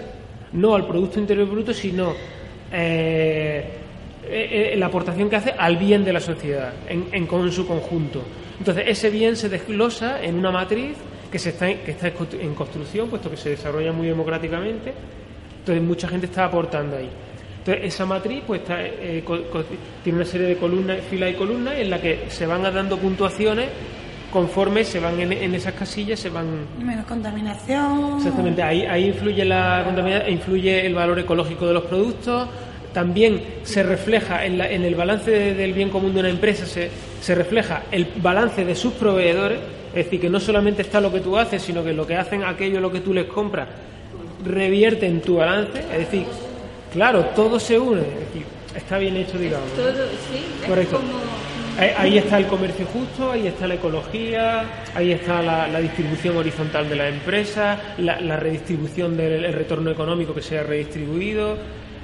[0.53, 2.13] no al Producto Interior Bruto, sino
[2.71, 3.65] la
[4.85, 8.21] aportación que hace al bien de la sociedad, en, en su conjunto.
[8.59, 10.95] Entonces, ese bien se desglosa en una matriz
[11.31, 14.93] que, se está, que está en construcción, puesto que se desarrolla muy democráticamente.
[15.59, 17.09] Entonces, mucha gente está aportando ahí.
[17.57, 19.23] Entonces, esa matriz pues está, eh,
[20.03, 23.69] tiene una serie de columnas, filas y columnas en la que se van dando puntuaciones
[24.31, 26.45] conforme se van en, esas casillas, se van...
[26.83, 28.17] Menos contaminación.
[28.17, 32.47] Exactamente, ahí, ahí influye la contaminación, influye el valor ecológico de los productos,
[32.93, 36.89] también se refleja en, en el balance del bien común de una empresa, se,
[37.21, 39.59] se refleja el balance de sus proveedores,
[39.89, 42.43] es decir, que no solamente está lo que tú haces, sino que lo que hacen
[42.43, 43.67] aquello lo que tú les compras
[44.45, 45.79] revierte en tu balance.
[45.79, 46.25] Es decir,
[46.91, 48.01] claro, todo se une.
[48.01, 49.69] Es decir, está bien hecho, digamos.
[49.73, 50.99] Todo, sí, Correcto.
[51.79, 54.63] Ahí está el comercio justo, ahí está la ecología,
[54.93, 60.41] ahí está la, distribución horizontal de la empresa, la, la redistribución del retorno económico que
[60.41, 61.57] sea redistribuido.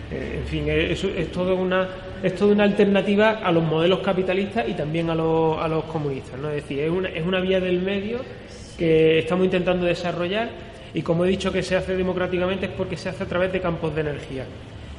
[0.09, 1.87] Eh, en fin, es, es, todo una,
[2.23, 6.39] es toda una alternativa a los modelos capitalistas y también a los, a los comunistas.
[6.39, 6.49] ¿no?
[6.49, 8.19] Es decir, es una, es una vía del medio
[8.77, 10.49] que estamos intentando desarrollar
[10.93, 13.59] y como he dicho que se hace democráticamente es porque se hace a través de
[13.59, 14.45] campos de energía.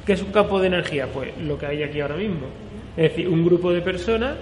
[0.05, 1.07] ¿Qué es un campo de energía?
[1.07, 2.47] Pues lo que hay aquí ahora mismo.
[2.95, 4.35] Es decir, un grupo de personas,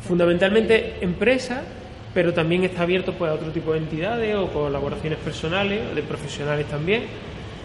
[0.00, 1.62] fundamentalmente empresas,
[2.14, 6.66] pero también está abierto pues, a otro tipo de entidades o colaboraciones personales, de profesionales
[6.66, 7.02] también,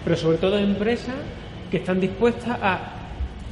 [0.04, 1.16] pero sobre todo empresas
[1.72, 2.80] que están dispuestas a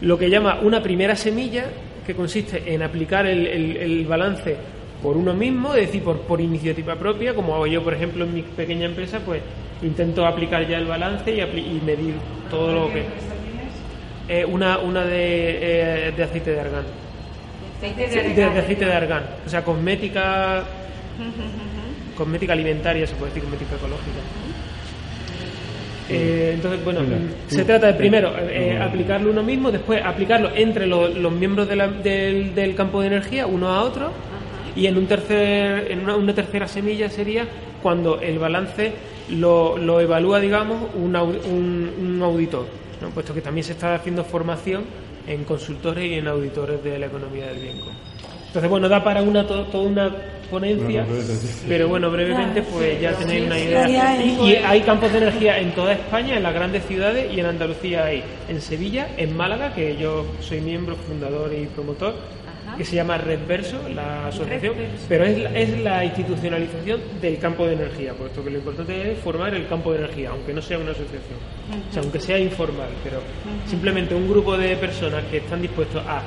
[0.02, 1.66] lo que llama una primera semilla,
[2.06, 4.56] que consiste en aplicar el, balance
[5.02, 8.34] por uno mismo, es decir, por, por iniciativa propia, como hago yo, por ejemplo, en
[8.34, 9.42] mi pequeña empresa, pues
[9.82, 12.16] intento aplicar ya el balance y, medir
[12.50, 13.06] todo lo que...
[14.28, 16.86] Eh, una una de, eh, de aceite de argán.
[17.82, 19.24] De, aceite de argán.
[19.46, 20.64] O sea, cosmética...
[22.16, 24.20] cosmética alimentaria, se puede decir, cosmética ecológica.
[26.10, 27.02] Eh, entonces, bueno,
[27.48, 33.02] se trata de primero eh, aplicarlo uno mismo, después aplicarlo entre los, miembros del, campo
[33.02, 34.12] de energía, uno a otro,
[34.76, 37.48] y en, un tercer, en una, tercera semilla sería
[37.82, 38.92] cuando el balance
[39.30, 42.68] lo, evalúa, digamos, un, un, auditor,
[43.14, 44.84] puesto que también se está haciendo formación
[45.34, 47.78] en consultores y en auditores de la economía del bien
[48.48, 50.16] Entonces, bueno, da para una toda una
[50.50, 51.06] ponencia,
[51.68, 54.22] pero bueno, brevemente pues ya tenéis una idea.
[54.22, 58.06] Y, hay campos de energía en toda España, en las grandes ciudades y en Andalucía
[58.06, 62.16] hay, en Sevilla, en Málaga, que yo soy miembro, fundador y promotor,
[62.82, 64.74] que se llama Redverso, la asociación,
[65.08, 69.54] pero es, es la institucionalización del campo de energía, puesto que lo importante es formar
[69.54, 71.38] el campo de energía, aunque no sea una asociación,
[71.88, 73.20] o sea, aunque sea informal, pero
[73.68, 76.24] simplemente un grupo de personas que están dispuestos a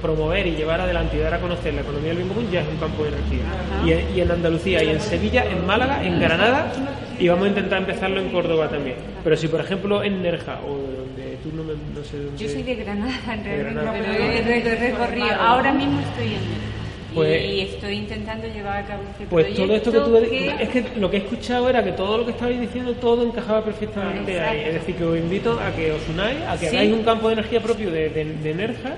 [0.00, 2.68] promover y llevar adelante y dar a conocer la economía del bien común ya es
[2.68, 4.04] un campo de energía.
[4.14, 6.72] Y, en Andalucía, y en Sevilla, en Málaga, en Granada,
[7.18, 8.96] y vamos a intentar empezarlo en Córdoba también.
[9.22, 12.42] Pero si, por ejemplo, en Nerja, o donde tú no, no sé dónde...
[12.42, 15.34] Yo soy de Granada, en realidad, pero he recorrido.
[15.40, 16.74] Ahora mismo estoy en
[17.14, 20.84] pues, y estoy intentando llevar a cabo este pues todo esto que tú es que
[20.98, 24.64] lo que he escuchado era que todo lo que estabais diciendo todo encajaba perfectamente ahí
[24.66, 27.34] es decir que os invito a que os unáis a que hagáis un campo de
[27.34, 28.96] energía propio de, de, de Nerja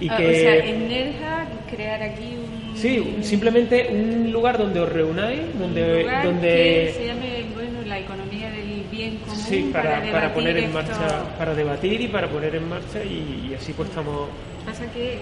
[0.00, 0.26] y ah, que...
[0.28, 2.76] O sea, en Nerja crear aquí un...
[2.76, 6.04] Sí, simplemente un lugar donde os reunáis, donde...
[6.04, 6.48] Un donde...
[6.48, 9.36] Que se llame, bueno, la economía del bien común.
[9.36, 13.72] Sí, para, para, poner en marcha, para debatir y para poner en marcha y, así
[13.72, 14.28] pues estamos...
[14.64, 15.18] Pasa que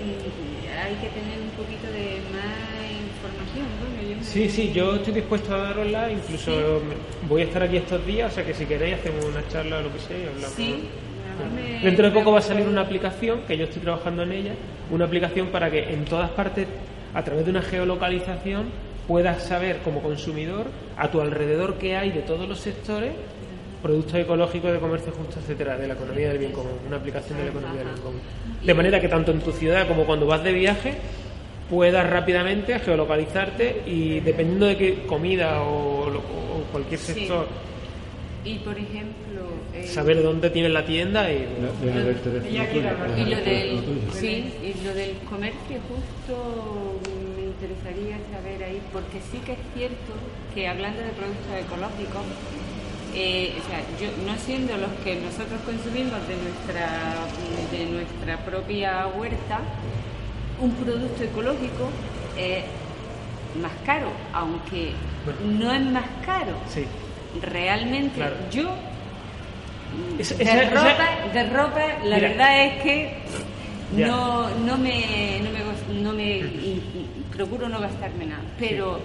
[0.84, 2.74] hay que tener un poquito de más
[3.14, 6.82] información, bueno, yo Sí, sí, yo estoy dispuesto a darosla, incluso
[7.28, 9.82] voy a estar aquí estos días, o sea que si queréis hacemos una charla o
[9.82, 10.54] lo que sea y hablamos.
[10.56, 10.88] Sí.
[11.82, 14.52] Dentro de poco va a salir una aplicación, que yo estoy trabajando en ella,
[14.90, 16.66] una aplicación para que en todas partes,
[17.14, 18.66] a través de una geolocalización,
[19.06, 20.66] puedas saber como consumidor
[20.96, 23.12] a tu alrededor qué hay de todos los sectores,
[23.82, 27.44] productos ecológicos, de comercio justo, etcétera, de la economía del bien común, una aplicación de
[27.44, 28.20] la economía del bien común.
[28.62, 30.94] De manera que tanto en tu ciudad como cuando vas de viaje
[31.68, 36.10] puedas rápidamente geolocalizarte y dependiendo de qué comida o,
[36.72, 37.46] cualquier sector
[38.44, 39.48] Y por ejemplo.
[39.72, 41.46] Eh, Saber dónde tiene la tienda y.
[43.16, 43.80] y lo del,
[44.12, 47.00] sí, y lo del comercio, justo
[47.36, 50.12] me interesaría saber ahí, porque sí que es cierto
[50.54, 52.22] que hablando de productos ecológicos,
[53.14, 57.14] eh, o sea, yo, no siendo los que nosotros consumimos de nuestra,
[57.72, 59.60] de nuestra propia huerta,
[60.60, 61.88] un producto ecológico
[62.36, 62.64] es
[63.60, 64.92] más caro, aunque
[65.58, 66.52] no es más caro.
[66.68, 66.84] Sí
[67.42, 68.20] realmente
[68.50, 68.74] yo
[70.18, 73.14] de, ropa, de ropa la verdad es que
[73.96, 76.42] no, no me, no me, no me
[77.36, 79.00] procuro no gastarme nada pero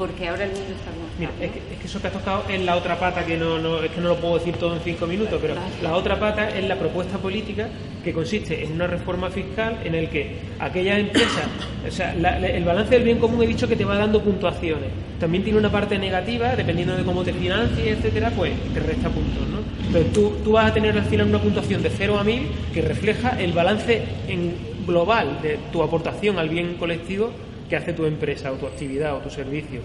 [0.00, 2.58] porque ahora el mundo está Mira, es, que, es que, eso que has tocado es
[2.62, 5.06] la otra pata que no, no, es que no lo puedo decir todo en cinco
[5.06, 7.68] minutos, pero la otra pata es la propuesta política
[8.02, 11.42] que consiste en una reforma fiscal en el que aquella empresa,
[11.86, 14.88] o sea, el balance del bien común he dicho que te va dando puntuaciones.
[15.18, 19.46] También tiene una parte negativa, dependiendo de cómo te financies, etcétera, pues te resta puntos,
[19.50, 19.58] ¿no?
[19.92, 22.80] Pero tú, tú vas a tener al final una puntuación de 0 a 1000 que
[22.80, 24.54] refleja el balance en
[24.86, 27.32] global de tu aportación al bien colectivo
[27.70, 29.80] que hace tu empresa o tu actividad o tu servicio.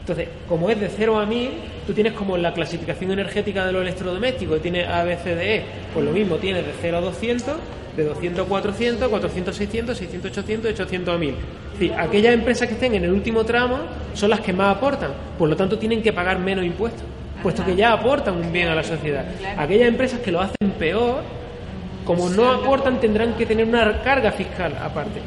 [0.00, 1.50] Entonces, como es de 0 a 1000,
[1.86, 5.62] tú tienes como la clasificación energética de los electrodomésticos, tiene A, B, C, D, E,
[5.92, 7.56] pues lo mismo, tienes de 0 a 200,
[7.94, 11.28] de 200 a 400, 400 a 600, 600 a 800, 800 a 1000.
[11.28, 13.80] Es decir, aquellas empresas que estén en el último tramo
[14.14, 17.04] son las que más aportan, por lo tanto tienen que pagar menos impuestos,
[17.42, 19.26] puesto que ya aportan un bien a la sociedad.
[19.58, 21.20] Aquellas empresas que lo hacen peor,
[22.06, 25.20] como no aportan, tendrán que tener una carga fiscal aparte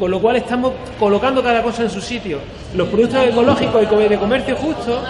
[0.00, 2.38] con lo cual estamos colocando cada cosa en su sitio.
[2.74, 5.04] Los productos ecológicos y de comercio justo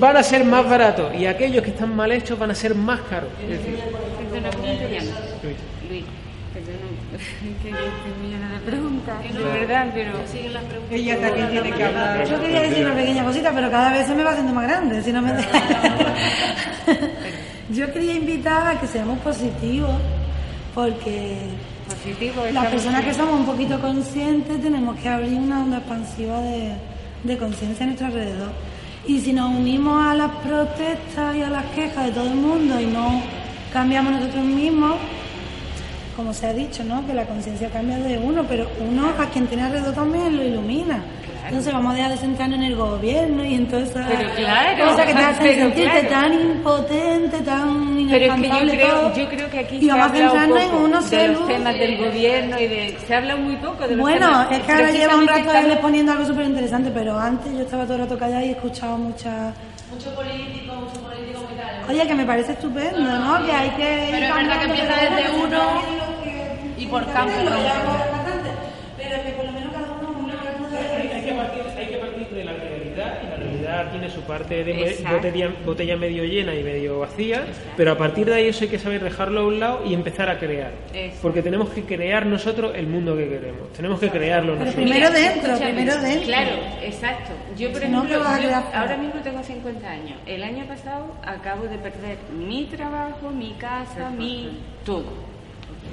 [0.00, 3.00] van a ser más baratos y aquellos que están mal hechos van a ser más
[3.02, 3.28] caros.
[3.42, 3.78] Es decir,
[4.18, 4.48] perdona.
[5.42, 5.56] Luis.
[5.86, 6.04] Luis,
[6.54, 6.88] perdona,
[7.62, 10.12] que termina la pregunta, de verdad, pero
[10.90, 12.26] ella también tiene que hablar.
[12.26, 15.02] Yo quería decir una pequeña cosita, pero cada vez se me va haciendo más grande,
[15.02, 15.32] si no me
[17.70, 19.94] Yo quería invitar a que seamos positivos,
[20.74, 21.36] porque
[22.52, 26.72] las personas que somos un poquito conscientes tenemos que abrir una onda expansiva de,
[27.24, 28.52] de conciencia a nuestro alrededor.
[29.06, 32.80] Y si nos unimos a las protestas y a las quejas de todo el mundo
[32.80, 33.22] y no
[33.72, 34.96] cambiamos nosotros mismos,
[36.16, 37.06] como se ha dicho, ¿no?
[37.06, 41.02] Que la conciencia cambia de uno, pero uno a quien tiene alrededor también lo ilumina.
[41.52, 45.12] Entonces vamos a dejar de centrarnos en el gobierno y entonces pero claro, cosas que
[45.12, 50.14] te hacen sentirte tan impotente, tan inalcanzable pero yo creo, que aquí y vamos a
[50.14, 53.96] centrarnos en uno de los temas del gobierno y de se habla muy poco de
[53.96, 57.52] los bueno es que ahora lleva un rato él poniendo algo súper interesante pero antes
[57.52, 59.52] yo estaba todo el rato callada y he escuchado muchas
[59.90, 61.90] mucho político mucho político muy tal.
[61.90, 65.38] Oye que me parece estupendo no que hay que pero es verdad que empieza desde
[65.38, 65.82] uno
[66.78, 67.34] y por campo
[68.96, 69.72] pero que por lo menos
[73.90, 77.44] tiene su parte de botella, medio llena y medio vacía,
[77.76, 80.28] pero a partir de ahí eso hay que saber dejarlo a un lado y empezar
[80.30, 80.72] a crear.
[81.20, 83.72] Porque tenemos que crear nosotros el mundo que queremos.
[83.72, 84.74] Tenemos que crearlo nosotros.
[84.74, 86.26] Primero dentro, primero dentro.
[86.26, 86.50] Claro,
[86.82, 87.32] exacto.
[87.58, 90.18] Yo, por ejemplo, ahora mismo tengo 50 años.
[90.26, 95.32] El año pasado acabo de perder mi trabajo, mi casa, mi todo.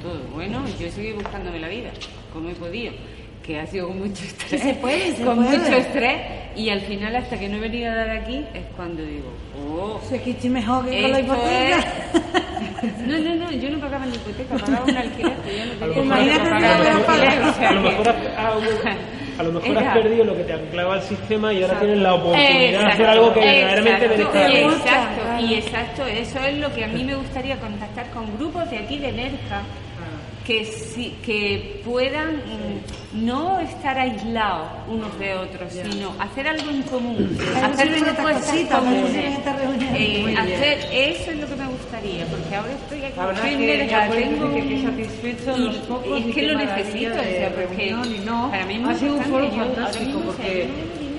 [0.02, 0.20] Todo.
[0.34, 1.90] Bueno, yo seguí buscándome la vida,
[2.32, 2.94] como he podido
[3.50, 4.62] que ha sido con mucho estrés.
[4.62, 6.22] Se puede, con mucho estrés.
[6.56, 9.32] Y al final, hasta que no he venido a dar aquí, es cuando digo,
[9.68, 10.00] oh.
[10.08, 11.88] sé que estoy mejor que con la hipoteca.
[13.08, 16.50] No, no, no, yo no pagaba ni hipoteca, pagaba un alquiler, yo no tenía que
[17.06, 18.08] pagar A lo mejor,
[19.40, 22.14] a lo mejor has perdido lo que te anclaba al sistema y ahora tienes la
[22.14, 26.88] oportunidad de hacer algo que verdaderamente merece Exacto, y exacto, eso es lo que a
[26.88, 29.64] mí me gustaría contactar con grupos de aquí de Nerja
[30.50, 36.82] que, si, que puedan mm, no estar aislados unos de otros, sino hacer algo en
[36.84, 39.40] común, hacer propuestas comunes,
[39.94, 44.10] eh, hacer eso es lo que me gustaría, porque ahora estoy aquí, estoy que, ya
[44.10, 47.96] tengo que, satisfecho los pocos y es que lo necesito, o sea, porque
[48.26, 50.68] no, para mí ha sido un foro fantástico porque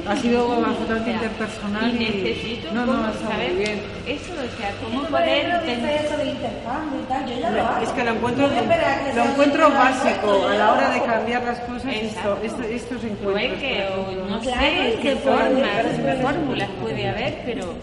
[0.07, 3.81] ha sido absolutamente interpersonal y, necesito no, no, está muy bien.
[4.07, 7.85] Eso, o sea, cómo poder eso de intercambio y tal, yo ya lo hago.
[7.85, 12.39] Es que lo encuentro, lo encuentro básico a la hora de cambiar las cosas, esto,
[12.43, 13.61] esto, estos encuentros.
[13.61, 17.75] Que, o no sé qué formas, qué fórmulas puede haber, pero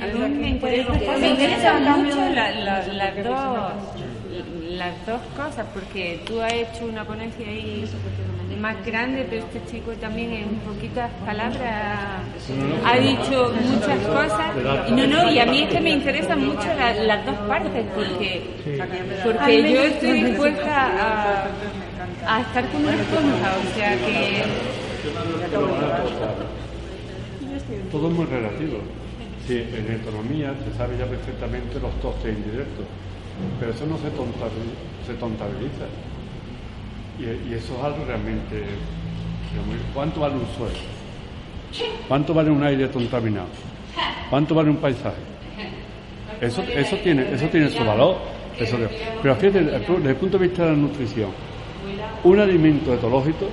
[0.00, 3.72] a mí me interesa, me interesa mucho las dos
[4.76, 7.84] las dos cosas, porque tú has hecho una ponencia ahí
[8.64, 12.24] más grande, pero este chico también en poquitas palabras
[12.86, 14.50] ha dicho muchas cosas.
[14.88, 16.66] Y no, no, y a mí es que me interesan mucho
[17.10, 18.30] las dos partes, porque,
[19.22, 20.72] porque yo estoy dispuesta
[21.04, 24.44] a, a estar como una esponja, o sea que...
[27.92, 28.78] Todo es muy relativo.
[29.46, 32.86] Sí, en economía se sabe ya perfectamente los costes indirectos,
[33.60, 35.84] pero eso no se, tontabiliza.
[37.18, 38.64] Y, eso es algo realmente...
[39.94, 40.74] ¿Cuánto vale un suelo?
[42.08, 43.46] ¿Cuánto vale un aire contaminado?
[44.28, 45.16] ¿Cuánto vale un paisaje?
[46.40, 48.16] Eso, eso, tiene, eso tiene su valor.
[48.58, 48.76] Eso
[49.22, 51.30] pero fíjate, desde el punto de vista de la nutrición,
[52.24, 53.48] un alimento etológico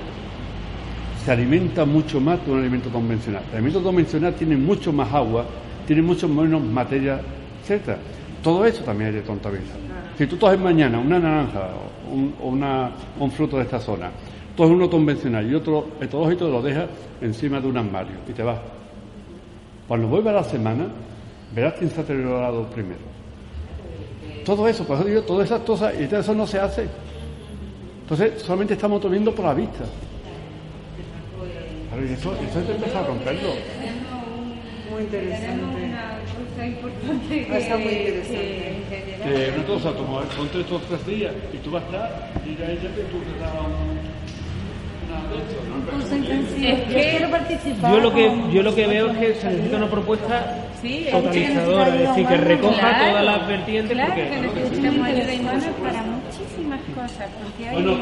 [1.24, 3.42] se alimenta mucho más que un alimento convencional.
[3.50, 5.44] El alimento convencional tiene mucho más agua,
[5.86, 7.20] tiene mucho menos materia,
[7.68, 7.96] etc.
[8.42, 9.76] Todo eso también hay de contabilizar.
[10.18, 11.68] Si tú coges mañana una naranja
[12.40, 14.10] o una, un fruto de esta zona,
[14.54, 16.86] es uno convencional y otro etológico, lo dejas
[17.20, 18.58] encima de un armario y te vas.
[19.88, 20.86] Cuando vuelva a la semana,
[21.54, 23.00] verás quién se ha deteriorado primero.
[24.44, 26.86] Todo eso, por eso digo, todas esas cosas, y eso no se hace.
[28.02, 29.84] Entonces, solamente estamos teniendo por la vista.
[31.90, 33.50] Pero eso, eso empezar a romperlo.
[34.92, 35.54] Muy interesante.
[35.62, 38.82] Una cosa importante que, Está muy interesante.
[39.24, 42.66] Que, una cosa, como ponte estos tres días y tú vas a estar y ya
[42.66, 44.22] ella que tú te das un...
[46.62, 47.92] Es que quiero participar.
[47.92, 51.94] Yo lo que, yo lo que veo es que se necesita una propuesta sí, totalizadora,
[51.94, 53.92] es decir, que recoja claro, todas las vertientes.
[53.92, 57.28] Claro, porque, que necesitamos ayuda idónea para muchísimas cosas.
[57.42, 57.96] Porque hay bueno,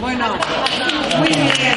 [0.00, 0.34] bueno,
[1.18, 1.74] muy bien.